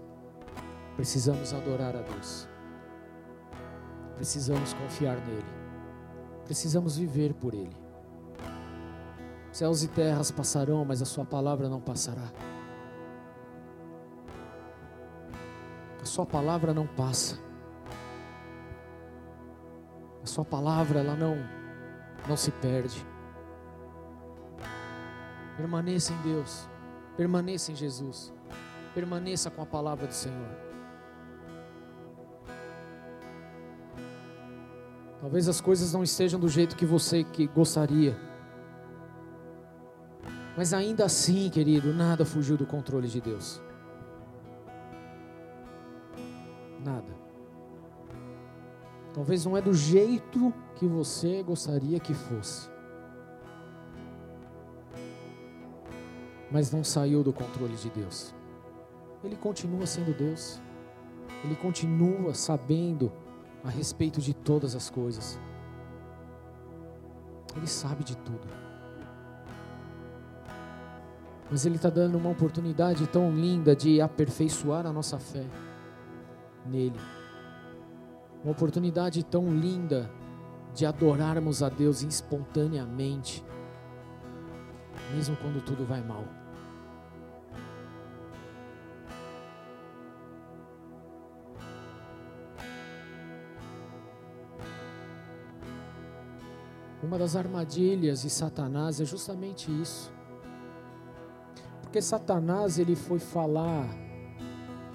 [0.97, 2.49] precisamos adorar a Deus.
[4.17, 5.45] Precisamos confiar nele.
[6.45, 7.77] Precisamos viver por ele.
[9.51, 12.33] Céus e terras passarão, mas a sua palavra não passará.
[16.01, 17.44] A sua palavra não passa.
[20.25, 21.37] A sua palavra ela não
[22.27, 23.07] não se perde.
[25.59, 26.67] Permaneça em Deus.
[27.15, 28.33] Permaneça em Jesus.
[28.95, 30.49] Permaneça com a palavra do Senhor.
[35.21, 38.17] Talvez as coisas não estejam do jeito que você que gostaria.
[40.57, 43.61] Mas ainda assim, querido, nada fugiu do controle de Deus.
[46.85, 47.24] Nada.
[49.15, 52.75] Talvez não é do jeito que você gostaria que fosse.
[56.55, 58.33] mas não saiu do controle de Deus.
[59.25, 60.63] Ele continua sendo Deus.
[61.43, 63.11] Ele continua sabendo
[63.65, 65.37] a respeito de todas as coisas.
[67.57, 68.47] Ele sabe de tudo.
[71.51, 75.45] Mas Ele está dando uma oportunidade tão linda de aperfeiçoar a nossa fé
[76.65, 77.01] nele.
[78.45, 80.11] Uma oportunidade tão linda
[80.75, 83.43] de adorarmos a Deus espontaneamente,
[85.15, 86.25] mesmo quando tudo vai mal.
[97.03, 100.13] Uma das armadilhas de Satanás é justamente isso.
[101.81, 103.89] Porque Satanás ele foi falar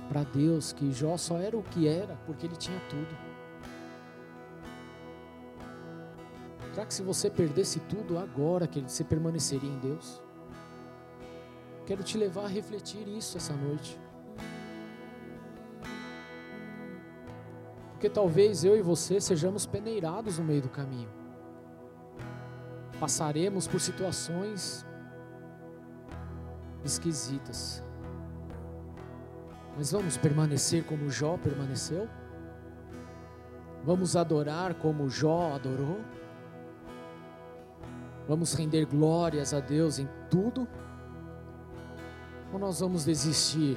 [0.08, 3.29] para Deus que Jó só era o que era porque ele tinha tudo.
[6.80, 10.24] Será que se você perdesse tudo agora, que você permaneceria em Deus?
[11.86, 14.00] Quero te levar a refletir isso essa noite.
[17.92, 21.10] Porque talvez eu e você sejamos peneirados no meio do caminho
[22.98, 24.86] passaremos por situações
[26.86, 27.84] esquisitas.
[29.76, 32.08] Mas vamos permanecer como Jó permaneceu?
[33.84, 36.00] Vamos adorar como Jó adorou?
[38.30, 40.68] Vamos render glórias a Deus em tudo?
[42.54, 43.76] Ou nós vamos desistir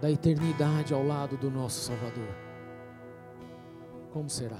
[0.00, 2.28] da eternidade ao lado do nosso Salvador?
[4.12, 4.58] Como será?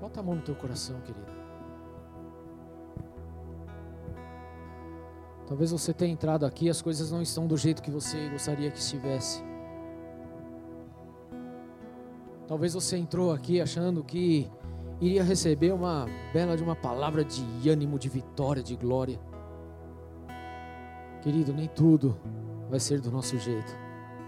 [0.00, 1.32] Bota a mão no teu coração, querido.
[5.46, 8.78] Talvez você tenha entrado aqui, as coisas não estão do jeito que você gostaria que
[8.78, 9.53] estivesse.
[12.46, 14.50] Talvez você entrou aqui achando que
[15.00, 19.18] iria receber uma bela de uma palavra de ânimo, de vitória, de glória.
[21.22, 22.16] Querido, nem tudo
[22.68, 23.74] vai ser do nosso jeito.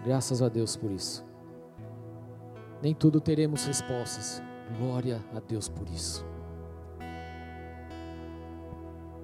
[0.04, 1.24] Graças a Deus por isso.
[2.82, 4.42] Nem tudo teremos respostas.
[4.78, 6.24] Glória a Deus por isso.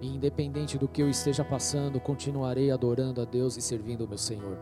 [0.00, 4.18] E independente do que eu esteja passando, continuarei adorando a Deus e servindo o meu
[4.18, 4.58] Senhor.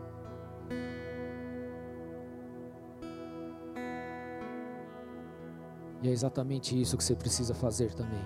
[6.01, 8.25] E é exatamente isso que você precisa fazer também.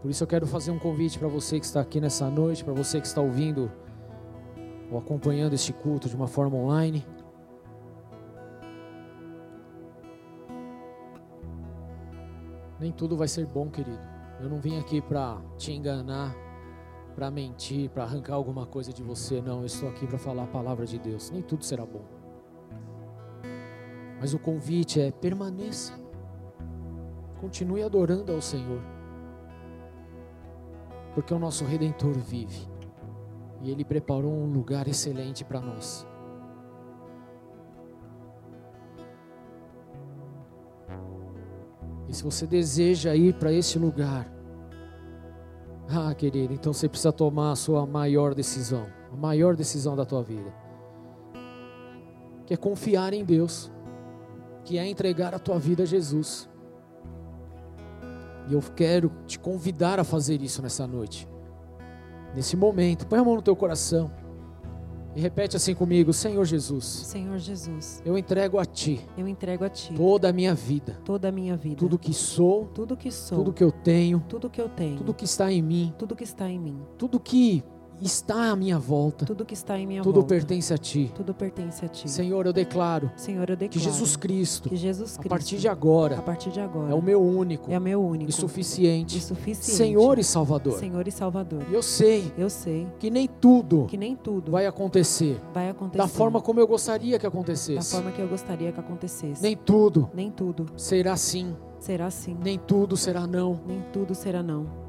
[0.00, 2.72] Por isso eu quero fazer um convite para você que está aqui nessa noite, para
[2.72, 3.70] você que está ouvindo
[4.90, 7.04] ou acompanhando este culto de uma forma online.
[12.78, 13.98] Nem tudo vai ser bom, querido.
[14.40, 16.32] Eu não vim aqui para te enganar,
[17.16, 19.42] para mentir, para arrancar alguma coisa de você.
[19.42, 21.28] Não, eu estou aqui para falar a palavra de Deus.
[21.30, 22.17] Nem tudo será bom.
[24.20, 25.92] Mas o convite é: permaneça.
[27.40, 28.80] Continue adorando ao Senhor.
[31.14, 32.68] Porque o nosso redentor vive.
[33.62, 36.06] E ele preparou um lugar excelente para nós.
[42.08, 44.32] E se você deseja ir para esse lugar,
[45.90, 50.22] ah, querido, então você precisa tomar a sua maior decisão, a maior decisão da tua
[50.22, 50.52] vida,
[52.46, 53.70] que é confiar em Deus,
[54.68, 56.46] que é entregar a tua vida a Jesus.
[58.46, 61.26] E eu quero te convidar a fazer isso nessa noite,
[62.34, 63.06] nesse momento.
[63.06, 64.10] Põe a mão no teu coração.
[65.16, 66.84] E repete assim comigo, Senhor Jesus.
[66.84, 68.02] Senhor Jesus.
[68.04, 69.00] Eu entrego a ti.
[69.16, 69.94] Eu entrego a ti.
[69.94, 71.00] Toda a minha vida.
[71.02, 71.76] Toda a minha vida.
[71.76, 72.66] Tudo que sou.
[72.66, 73.38] Tudo que sou.
[73.38, 74.22] Tudo que eu tenho.
[74.28, 74.98] Tudo que eu tenho.
[74.98, 75.94] Tudo que está em mim.
[75.98, 76.82] Tudo que está em mim.
[76.98, 77.64] Tudo que
[78.06, 79.24] está à minha volta.
[79.26, 80.28] Tudo que está em minha Tudo volta.
[80.28, 81.10] pertence a ti.
[81.14, 82.10] Tudo pertence a ti.
[82.10, 83.10] Senhor, eu declaro.
[83.16, 83.72] Senhor, eu declaro.
[83.72, 84.68] Que Jesus Cristo.
[84.68, 85.26] Que Jesus Cristo.
[85.26, 86.18] A partir de agora.
[86.18, 86.92] A partir de agora.
[86.92, 87.70] É o meu único.
[87.70, 88.30] É o meu único.
[88.30, 89.18] E suficiente.
[89.18, 89.76] E suficiente.
[89.76, 90.78] Senhor e Salvador.
[90.78, 91.62] Senhor e Salvador.
[91.70, 92.32] E eu sei.
[92.36, 92.86] Eu sei.
[92.98, 93.86] Que nem tudo.
[93.86, 94.52] Que nem tudo.
[94.52, 95.40] Vai acontecer.
[95.52, 95.98] Vai acontecer.
[95.98, 97.74] Da forma como eu gostaria que acontecesse.
[97.90, 99.42] Da forma que eu gostaria que acontecesse.
[99.42, 100.08] Nem tudo.
[100.14, 100.66] Nem tudo.
[100.76, 101.54] Será sim.
[101.78, 102.36] Será sim.
[102.42, 103.60] Nem tudo será não.
[103.66, 104.87] Nem tudo será não.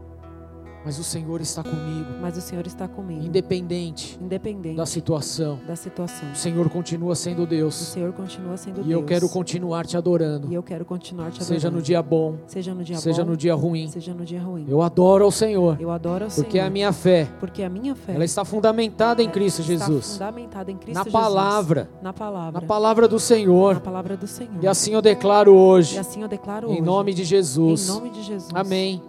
[0.84, 2.08] Mas o Senhor está comigo.
[2.22, 3.26] Mas o Senhor está comigo.
[3.26, 4.18] Independente.
[4.22, 5.60] Independente da situação.
[5.68, 6.32] Da situação.
[6.32, 7.80] O Senhor continua sendo Deus.
[7.82, 8.88] O Senhor continua sendo e Deus.
[8.88, 10.48] E eu quero continuar te adorando.
[10.50, 11.46] E eu quero continuar te adorando.
[11.46, 12.38] Seja no dia bom.
[12.48, 13.32] Seja no dia seja bom.
[13.32, 13.88] no dia ruim.
[13.90, 14.66] Seja no dia ruim.
[14.70, 15.78] Eu adoro ao Senhor.
[15.80, 16.66] Eu adoro ao porque Senhor.
[16.66, 17.28] a minha fé.
[17.40, 18.16] Porque a minha fé.
[18.16, 20.14] Ela está fundamentada em Cristo está Jesus.
[20.14, 21.22] Fundamentada em Cristo na Jesus.
[21.22, 21.90] palavra.
[22.02, 22.62] Na palavra.
[22.62, 23.76] Na palavra do Senhor.
[23.76, 24.64] Na palavra do Senhor.
[24.64, 25.96] E assim eu declaro hoje.
[25.96, 26.82] E assim eu declaro em hoje.
[26.82, 27.90] nome de Jesus.
[27.90, 28.52] Em nome de Jesus.
[28.54, 29.02] Amém.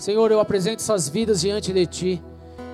[0.00, 2.22] Senhor, eu apresento essas vidas diante de Ti.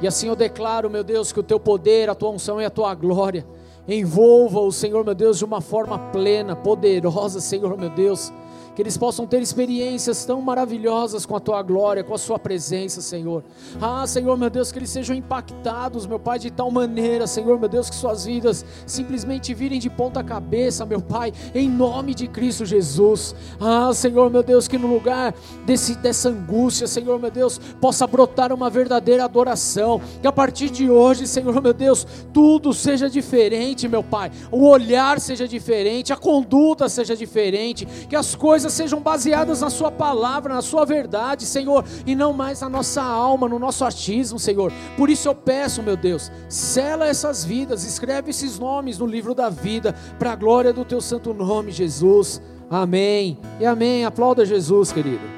[0.00, 2.70] E assim eu declaro, meu Deus, que o Teu poder, a Tua unção e a
[2.70, 3.44] Tua glória
[3.88, 8.32] envolva o Senhor, meu Deus, de uma forma plena, poderosa, Senhor, meu Deus
[8.76, 13.00] que eles possam ter experiências tão maravilhosas com a tua glória, com a sua presença,
[13.00, 13.42] Senhor.
[13.80, 17.70] Ah, Senhor, meu Deus, que eles sejam impactados, meu Pai, de tal maneira, Senhor, meu
[17.70, 22.66] Deus, que suas vidas simplesmente virem de ponta cabeça, meu Pai, em nome de Cristo
[22.66, 23.34] Jesus.
[23.58, 25.34] Ah, Senhor, meu Deus, que no lugar
[25.64, 30.90] desse, dessa angústia, Senhor, meu Deus, possa brotar uma verdadeira adoração, que a partir de
[30.90, 36.90] hoje, Senhor, meu Deus, tudo seja diferente, meu Pai, o olhar seja diferente, a conduta
[36.90, 41.84] seja diferente, que as coisas coisas sejam baseadas na Sua palavra, na Sua verdade, Senhor,
[42.04, 44.72] e não mais na nossa alma, no nosso achismo, Senhor.
[44.96, 49.48] Por isso eu peço, meu Deus, sela essas vidas, escreve esses nomes no livro da
[49.48, 52.42] vida, para a glória do Teu santo nome, Jesus.
[52.68, 53.38] Amém.
[53.60, 54.04] E amém.
[54.04, 55.36] Aplauda Jesus, querido.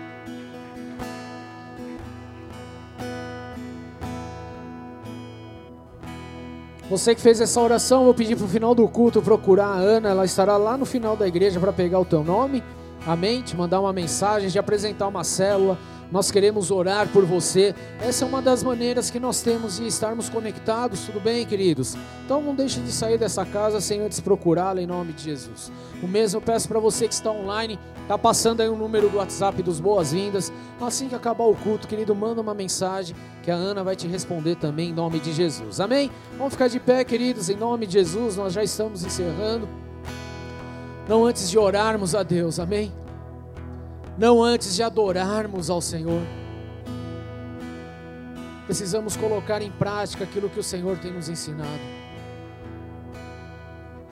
[6.88, 9.76] Você que fez essa oração, eu vou pedir para o final do culto procurar a
[9.76, 12.62] Ana, ela estará lá no final da igreja para pegar o teu nome.
[13.08, 13.40] Amém?
[13.40, 15.78] Te mandar uma mensagem, de apresentar uma célula.
[16.12, 17.74] Nós queremos orar por você.
[18.02, 21.96] Essa é uma das maneiras que nós temos de estarmos conectados, tudo bem, queridos?
[22.26, 25.72] Então não deixe de sair dessa casa sem antes procurá-la em nome de Jesus.
[26.02, 29.08] O mesmo eu peço para você que está online, está passando aí o um número
[29.08, 30.52] do WhatsApp dos boas-vindas.
[30.78, 34.56] Assim que acabar o culto, querido, manda uma mensagem que a Ana vai te responder
[34.56, 35.80] também em nome de Jesus.
[35.80, 36.10] Amém?
[36.36, 38.36] Vamos ficar de pé, queridos, em nome de Jesus.
[38.36, 39.87] Nós já estamos encerrando.
[41.08, 42.92] Não antes de orarmos a Deus, amém?
[44.18, 46.20] Não antes de adorarmos ao Senhor.
[48.66, 51.80] Precisamos colocar em prática aquilo que o Senhor tem nos ensinado.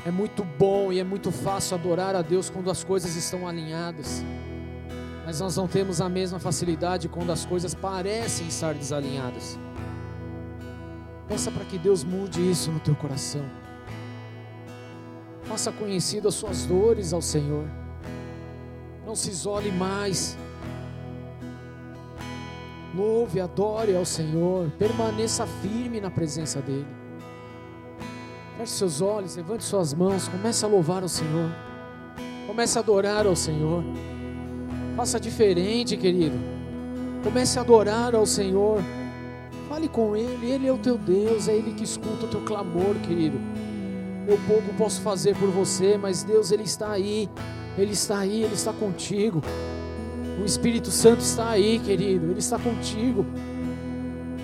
[0.07, 4.25] É muito bom e é muito fácil adorar a Deus quando as coisas estão alinhadas.
[5.27, 9.59] Mas nós não temos a mesma facilidade quando as coisas parecem estar desalinhadas.
[11.29, 13.45] Peça para que Deus mude isso no teu coração.
[15.49, 17.65] Faça conhecido as suas dores ao Senhor.
[19.07, 20.37] Não se isole mais.
[22.95, 24.71] Louve, adore ao Senhor.
[24.79, 26.87] Permaneça firme na presença dEle.
[28.59, 30.29] Feche seus olhos, levante suas mãos.
[30.29, 31.51] Comece a louvar ao Senhor.
[32.47, 33.85] Comece a adorar ao Senhor.
[34.97, 36.39] Faça diferente, querido.
[37.23, 38.81] Comece a adorar ao Senhor.
[39.69, 40.51] Fale com Ele.
[40.51, 41.49] Ele é o teu Deus.
[41.49, 43.39] É Ele que escuta o teu clamor, querido.
[44.27, 47.31] Eu pouco posso fazer por você, mas Deus ele está aí.
[47.79, 49.41] Ele está aí, ele está contigo.
[50.43, 52.33] O Espírito Santo está aí, querido.
[52.33, 53.25] Ele está contigo.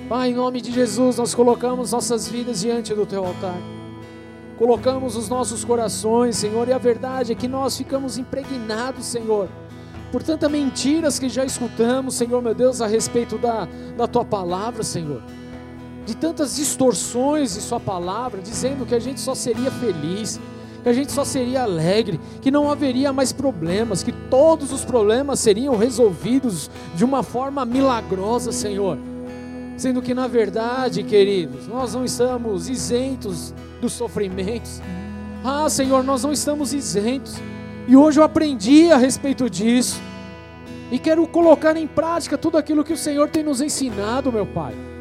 [0.09, 3.59] Pai, em nome de Jesus, nós colocamos nossas vidas diante do teu altar.
[4.57, 9.49] Colocamos os nossos corações, Senhor, e a verdade é que nós ficamos impregnados, Senhor,
[10.13, 14.85] por tantas mentiras que já escutamos, Senhor, meu Deus, a respeito da, da tua palavra,
[14.85, 15.23] Senhor
[16.05, 20.41] de tantas distorções em Sua palavra, dizendo que a gente só seria feliz,
[20.83, 25.39] que a gente só seria alegre, que não haveria mais problemas, que todos os problemas
[25.39, 28.99] seriam resolvidos de uma forma milagrosa, Senhor.
[29.77, 34.81] Sendo que, na verdade, queridos, nós não estamos isentos dos sofrimentos.
[35.45, 37.37] Ah, Senhor, nós não estamos isentos.
[37.87, 40.01] E hoje eu aprendi a respeito disso.
[40.91, 44.92] E quero colocar em prática tudo aquilo que o Senhor tem nos ensinado, meu Pai.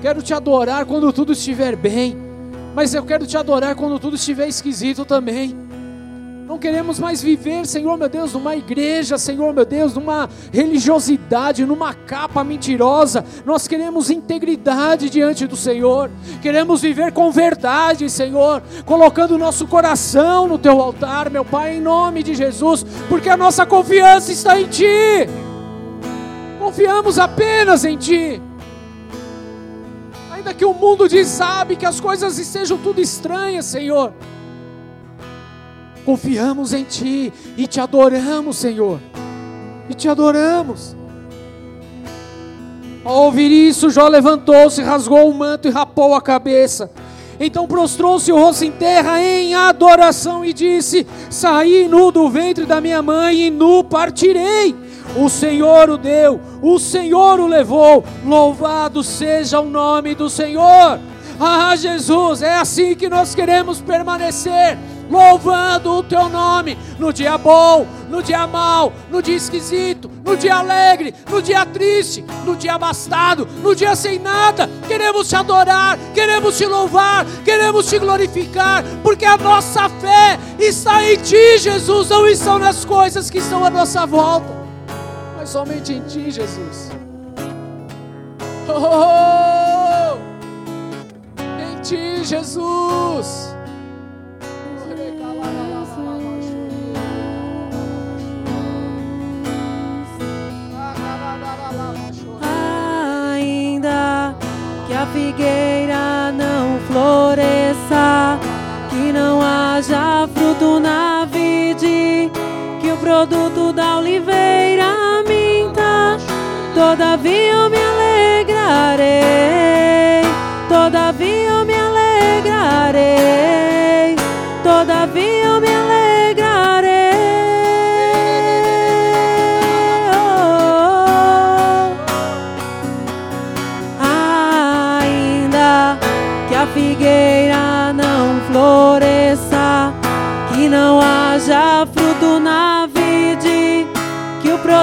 [0.00, 2.16] Quero te adorar quando tudo estiver bem,
[2.74, 5.68] mas eu quero te adorar quando tudo estiver esquisito também.
[6.48, 11.92] Não queremos mais viver, Senhor meu Deus, numa igreja, Senhor meu Deus, numa religiosidade, numa
[11.92, 13.22] capa mentirosa.
[13.44, 16.10] Nós queremos integridade diante do Senhor.
[16.40, 21.82] Queremos viver com verdade, Senhor, colocando o nosso coração no teu altar, meu Pai, em
[21.82, 25.28] nome de Jesus, porque a nossa confiança está em ti.
[26.58, 28.40] Confiamos apenas em ti.
[30.38, 34.14] Ainda que o mundo diz, sabe que as coisas estejam tudo estranhas, Senhor
[36.08, 38.98] confiamos em Ti e te adoramos, Senhor.
[39.90, 40.96] E te adoramos.
[43.04, 46.90] Ao ouvir isso, Jó levantou-se, rasgou o manto e rapou a cabeça.
[47.38, 52.80] Então prostrou-se o rosto em terra em adoração e disse: Saí nu do ventre da
[52.80, 54.74] minha mãe e nu partirei.
[55.18, 58.04] O Senhor o deu, o Senhor o levou.
[58.24, 60.98] Louvado seja o nome do Senhor.
[61.40, 64.78] Ah, Jesus, é assim que nós queremos permanecer
[65.10, 70.56] louvando o teu nome no dia bom, no dia mau, no dia esquisito, no dia
[70.56, 74.68] alegre, no dia triste, no dia abastado, no dia sem nada.
[74.86, 81.16] Queremos te adorar, queremos te louvar, queremos te glorificar, porque a nossa fé está em
[81.16, 84.67] ti, Jesus, não estão nas coisas que estão à nossa volta,
[85.48, 86.90] somente em ti, Jesus.
[88.68, 90.18] Oh, oh, oh.
[91.40, 93.56] Em ti, Jesus.
[103.32, 104.34] Ainda
[104.86, 108.38] que a figueira não floresça,
[108.90, 111.07] que não haja fruto na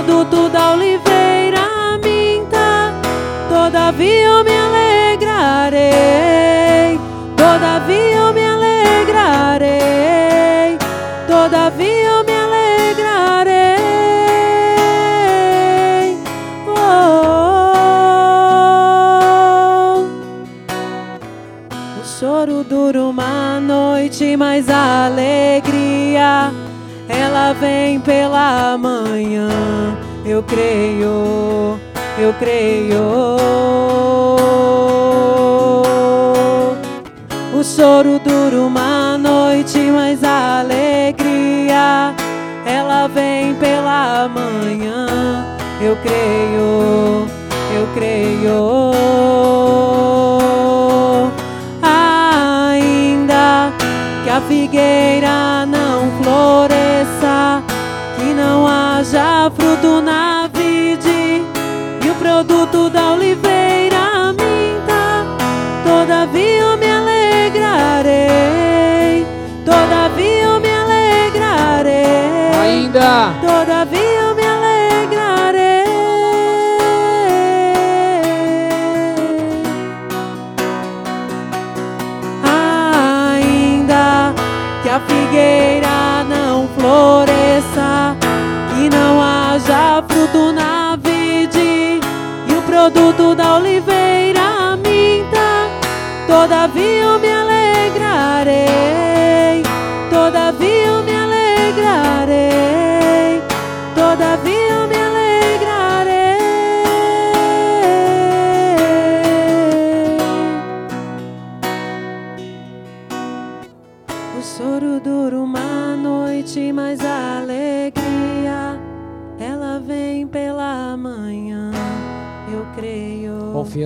[0.05, 2.93] produto da oliveira minta,
[3.49, 5.79] todavia eu me alegrarei,
[7.35, 9.67] todavia eu me alegrarei,
[11.27, 13.55] todavia eu me alegrarei.
[16.67, 17.65] Oh.
[21.99, 26.53] O choro dura uma noite, mas a alegria
[27.35, 29.49] ela vem pela manhã.
[30.25, 31.77] Eu creio,
[32.17, 33.03] eu creio.
[37.53, 42.15] O choro dura uma noite, mas a alegria
[42.65, 45.45] ela vem pela manhã.
[45.81, 47.27] Eu creio,
[47.75, 48.91] eu creio.
[51.83, 53.73] Ainda
[54.23, 56.74] que a figueira não haja
[59.51, 60.14] fruto na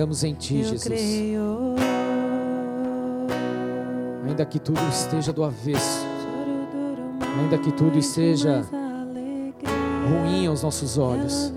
[0.00, 0.84] Confiamos em Ti, Jesus.
[0.84, 1.74] creio.
[4.26, 6.06] Ainda que tudo esteja do avesso,
[7.38, 8.64] ainda que tudo esteja
[10.08, 11.52] ruim aos nossos olhos,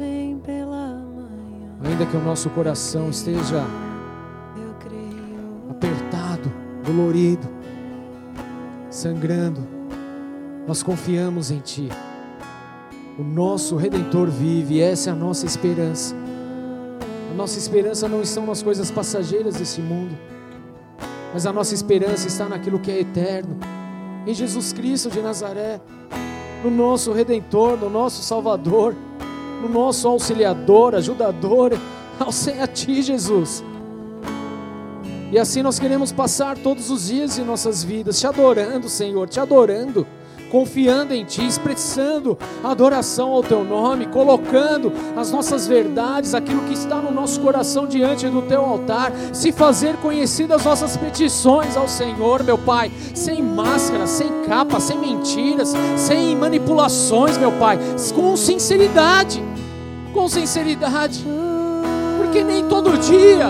[1.85, 3.63] ainda que o nosso coração esteja
[5.69, 6.51] apertado,
[6.85, 7.47] dolorido,
[8.89, 9.65] sangrando,
[10.67, 11.87] nós confiamos em Ti.
[13.17, 16.22] O nosso Redentor vive, essa é a nossa esperança.
[17.35, 20.15] Nossa esperança não estão nas coisas passageiras desse mundo,
[21.33, 23.57] mas a nossa esperança está naquilo que é eterno,
[24.27, 25.81] em Jesus Cristo de Nazaré,
[26.63, 28.95] no nosso Redentor, no nosso Salvador,
[29.61, 31.71] no nosso auxiliador, ajudador,
[32.61, 33.63] a Ti, Jesus.
[35.31, 39.39] E assim nós queremos passar todos os dias de nossas vidas, te adorando, Senhor, te
[39.39, 40.05] adorando
[40.53, 46.97] confiando em Ti, expressando adoração ao Teu nome, colocando as nossas verdades, aquilo que está
[46.97, 52.43] no nosso coração diante do Teu altar, se fazer conhecidas as nossas petições ao Senhor,
[52.43, 57.79] meu Pai, sem máscara, sem capa, sem mentiras, sem manipulações, meu Pai,
[58.13, 59.43] com sinceridade,
[60.13, 61.25] com sinceridade,
[62.15, 63.47] porque nem todo dia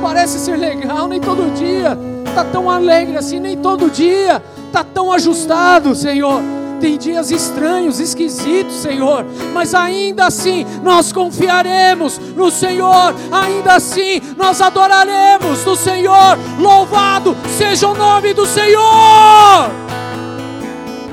[0.00, 4.42] parece ser legal, nem todo dia está tão alegre assim, nem todo dia
[4.74, 6.42] está tão ajustado, Senhor.
[6.80, 14.60] Tem dias estranhos, esquisitos, Senhor, mas ainda assim nós confiaremos no Senhor, ainda assim nós
[14.60, 16.36] adoraremos no Senhor.
[16.58, 19.70] Louvado seja o nome do Senhor,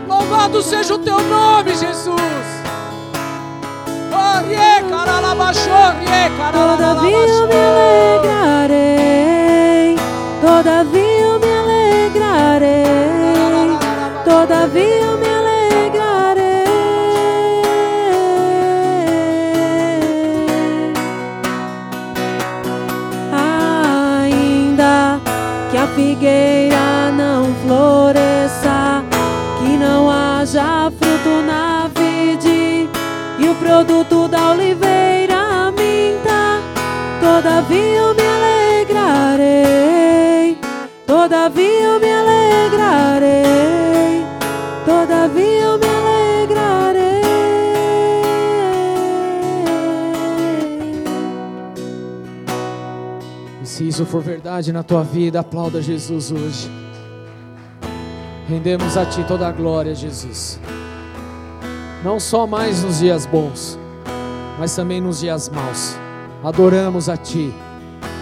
[0.09, 2.19] louvado seja o teu nome, Jesus.
[6.51, 7.53] Todavia eu me
[8.25, 9.95] alegrarei,
[10.41, 12.90] todavia eu me alegrarei
[14.41, 16.65] todavia me alegrarei.
[24.23, 25.19] Ainda
[25.69, 29.03] que a figueira não floresça,
[29.59, 32.89] que não haja fruto na vide
[33.37, 36.61] e o produto da oliveira minta,
[37.19, 38.23] todavia eu me
[38.87, 39.77] alegrarei.
[41.05, 43.50] Todavia eu me alegrarei
[54.01, 56.69] isso for verdade na tua vida, aplauda Jesus hoje.
[58.47, 60.59] Rendemos a Ti toda a glória, Jesus.
[62.03, 63.77] Não só mais nos dias bons,
[64.57, 65.95] mas também nos dias maus.
[66.43, 67.53] Adoramos a Ti,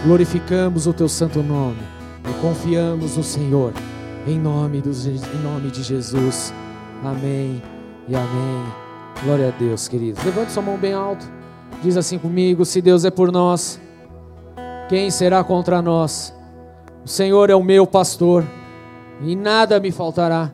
[0.03, 1.81] glorificamos o Teu santo nome
[2.29, 3.73] e confiamos no Senhor.
[4.27, 6.53] Em nome, do, em nome de Jesus.
[7.03, 7.63] Amém
[8.07, 8.65] e amém.
[9.23, 10.23] Glória a Deus, queridos.
[10.25, 11.25] Levante sua mão bem alto.
[11.81, 13.79] Diz assim comigo: Se Deus é por nós,
[14.89, 16.33] quem será contra nós?
[17.05, 18.43] O Senhor é o meu pastor
[19.21, 20.51] e nada me faltará.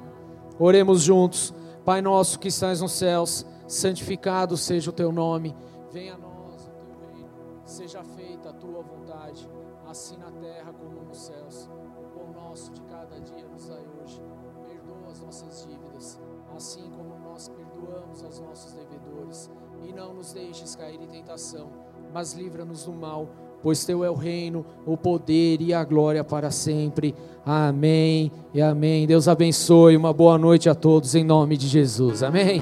[0.59, 1.53] Oremos juntos.
[1.85, 5.55] Pai nosso que estás nos céus, santificado seja o teu nome.
[5.89, 7.29] Venha a nós o teu reino.
[7.63, 9.47] Seja feita a tua vontade,
[9.87, 11.69] assim na terra como nos céus.
[11.97, 14.21] O pão nosso de cada dia nos dai hoje.
[14.67, 16.19] Perdoa as nossas dívidas,
[16.53, 19.49] assim como nós perdoamos aos nossos devedores.
[19.83, 21.69] E não nos deixes cair em tentação,
[22.11, 23.29] mas livra-nos do mal,
[23.61, 27.15] pois teu é o reino, o poder e a glória para sempre.
[27.45, 29.05] Amém e amém.
[29.05, 29.97] Deus abençoe.
[29.97, 32.23] Uma boa noite a todos em nome de Jesus.
[32.23, 32.61] Amém.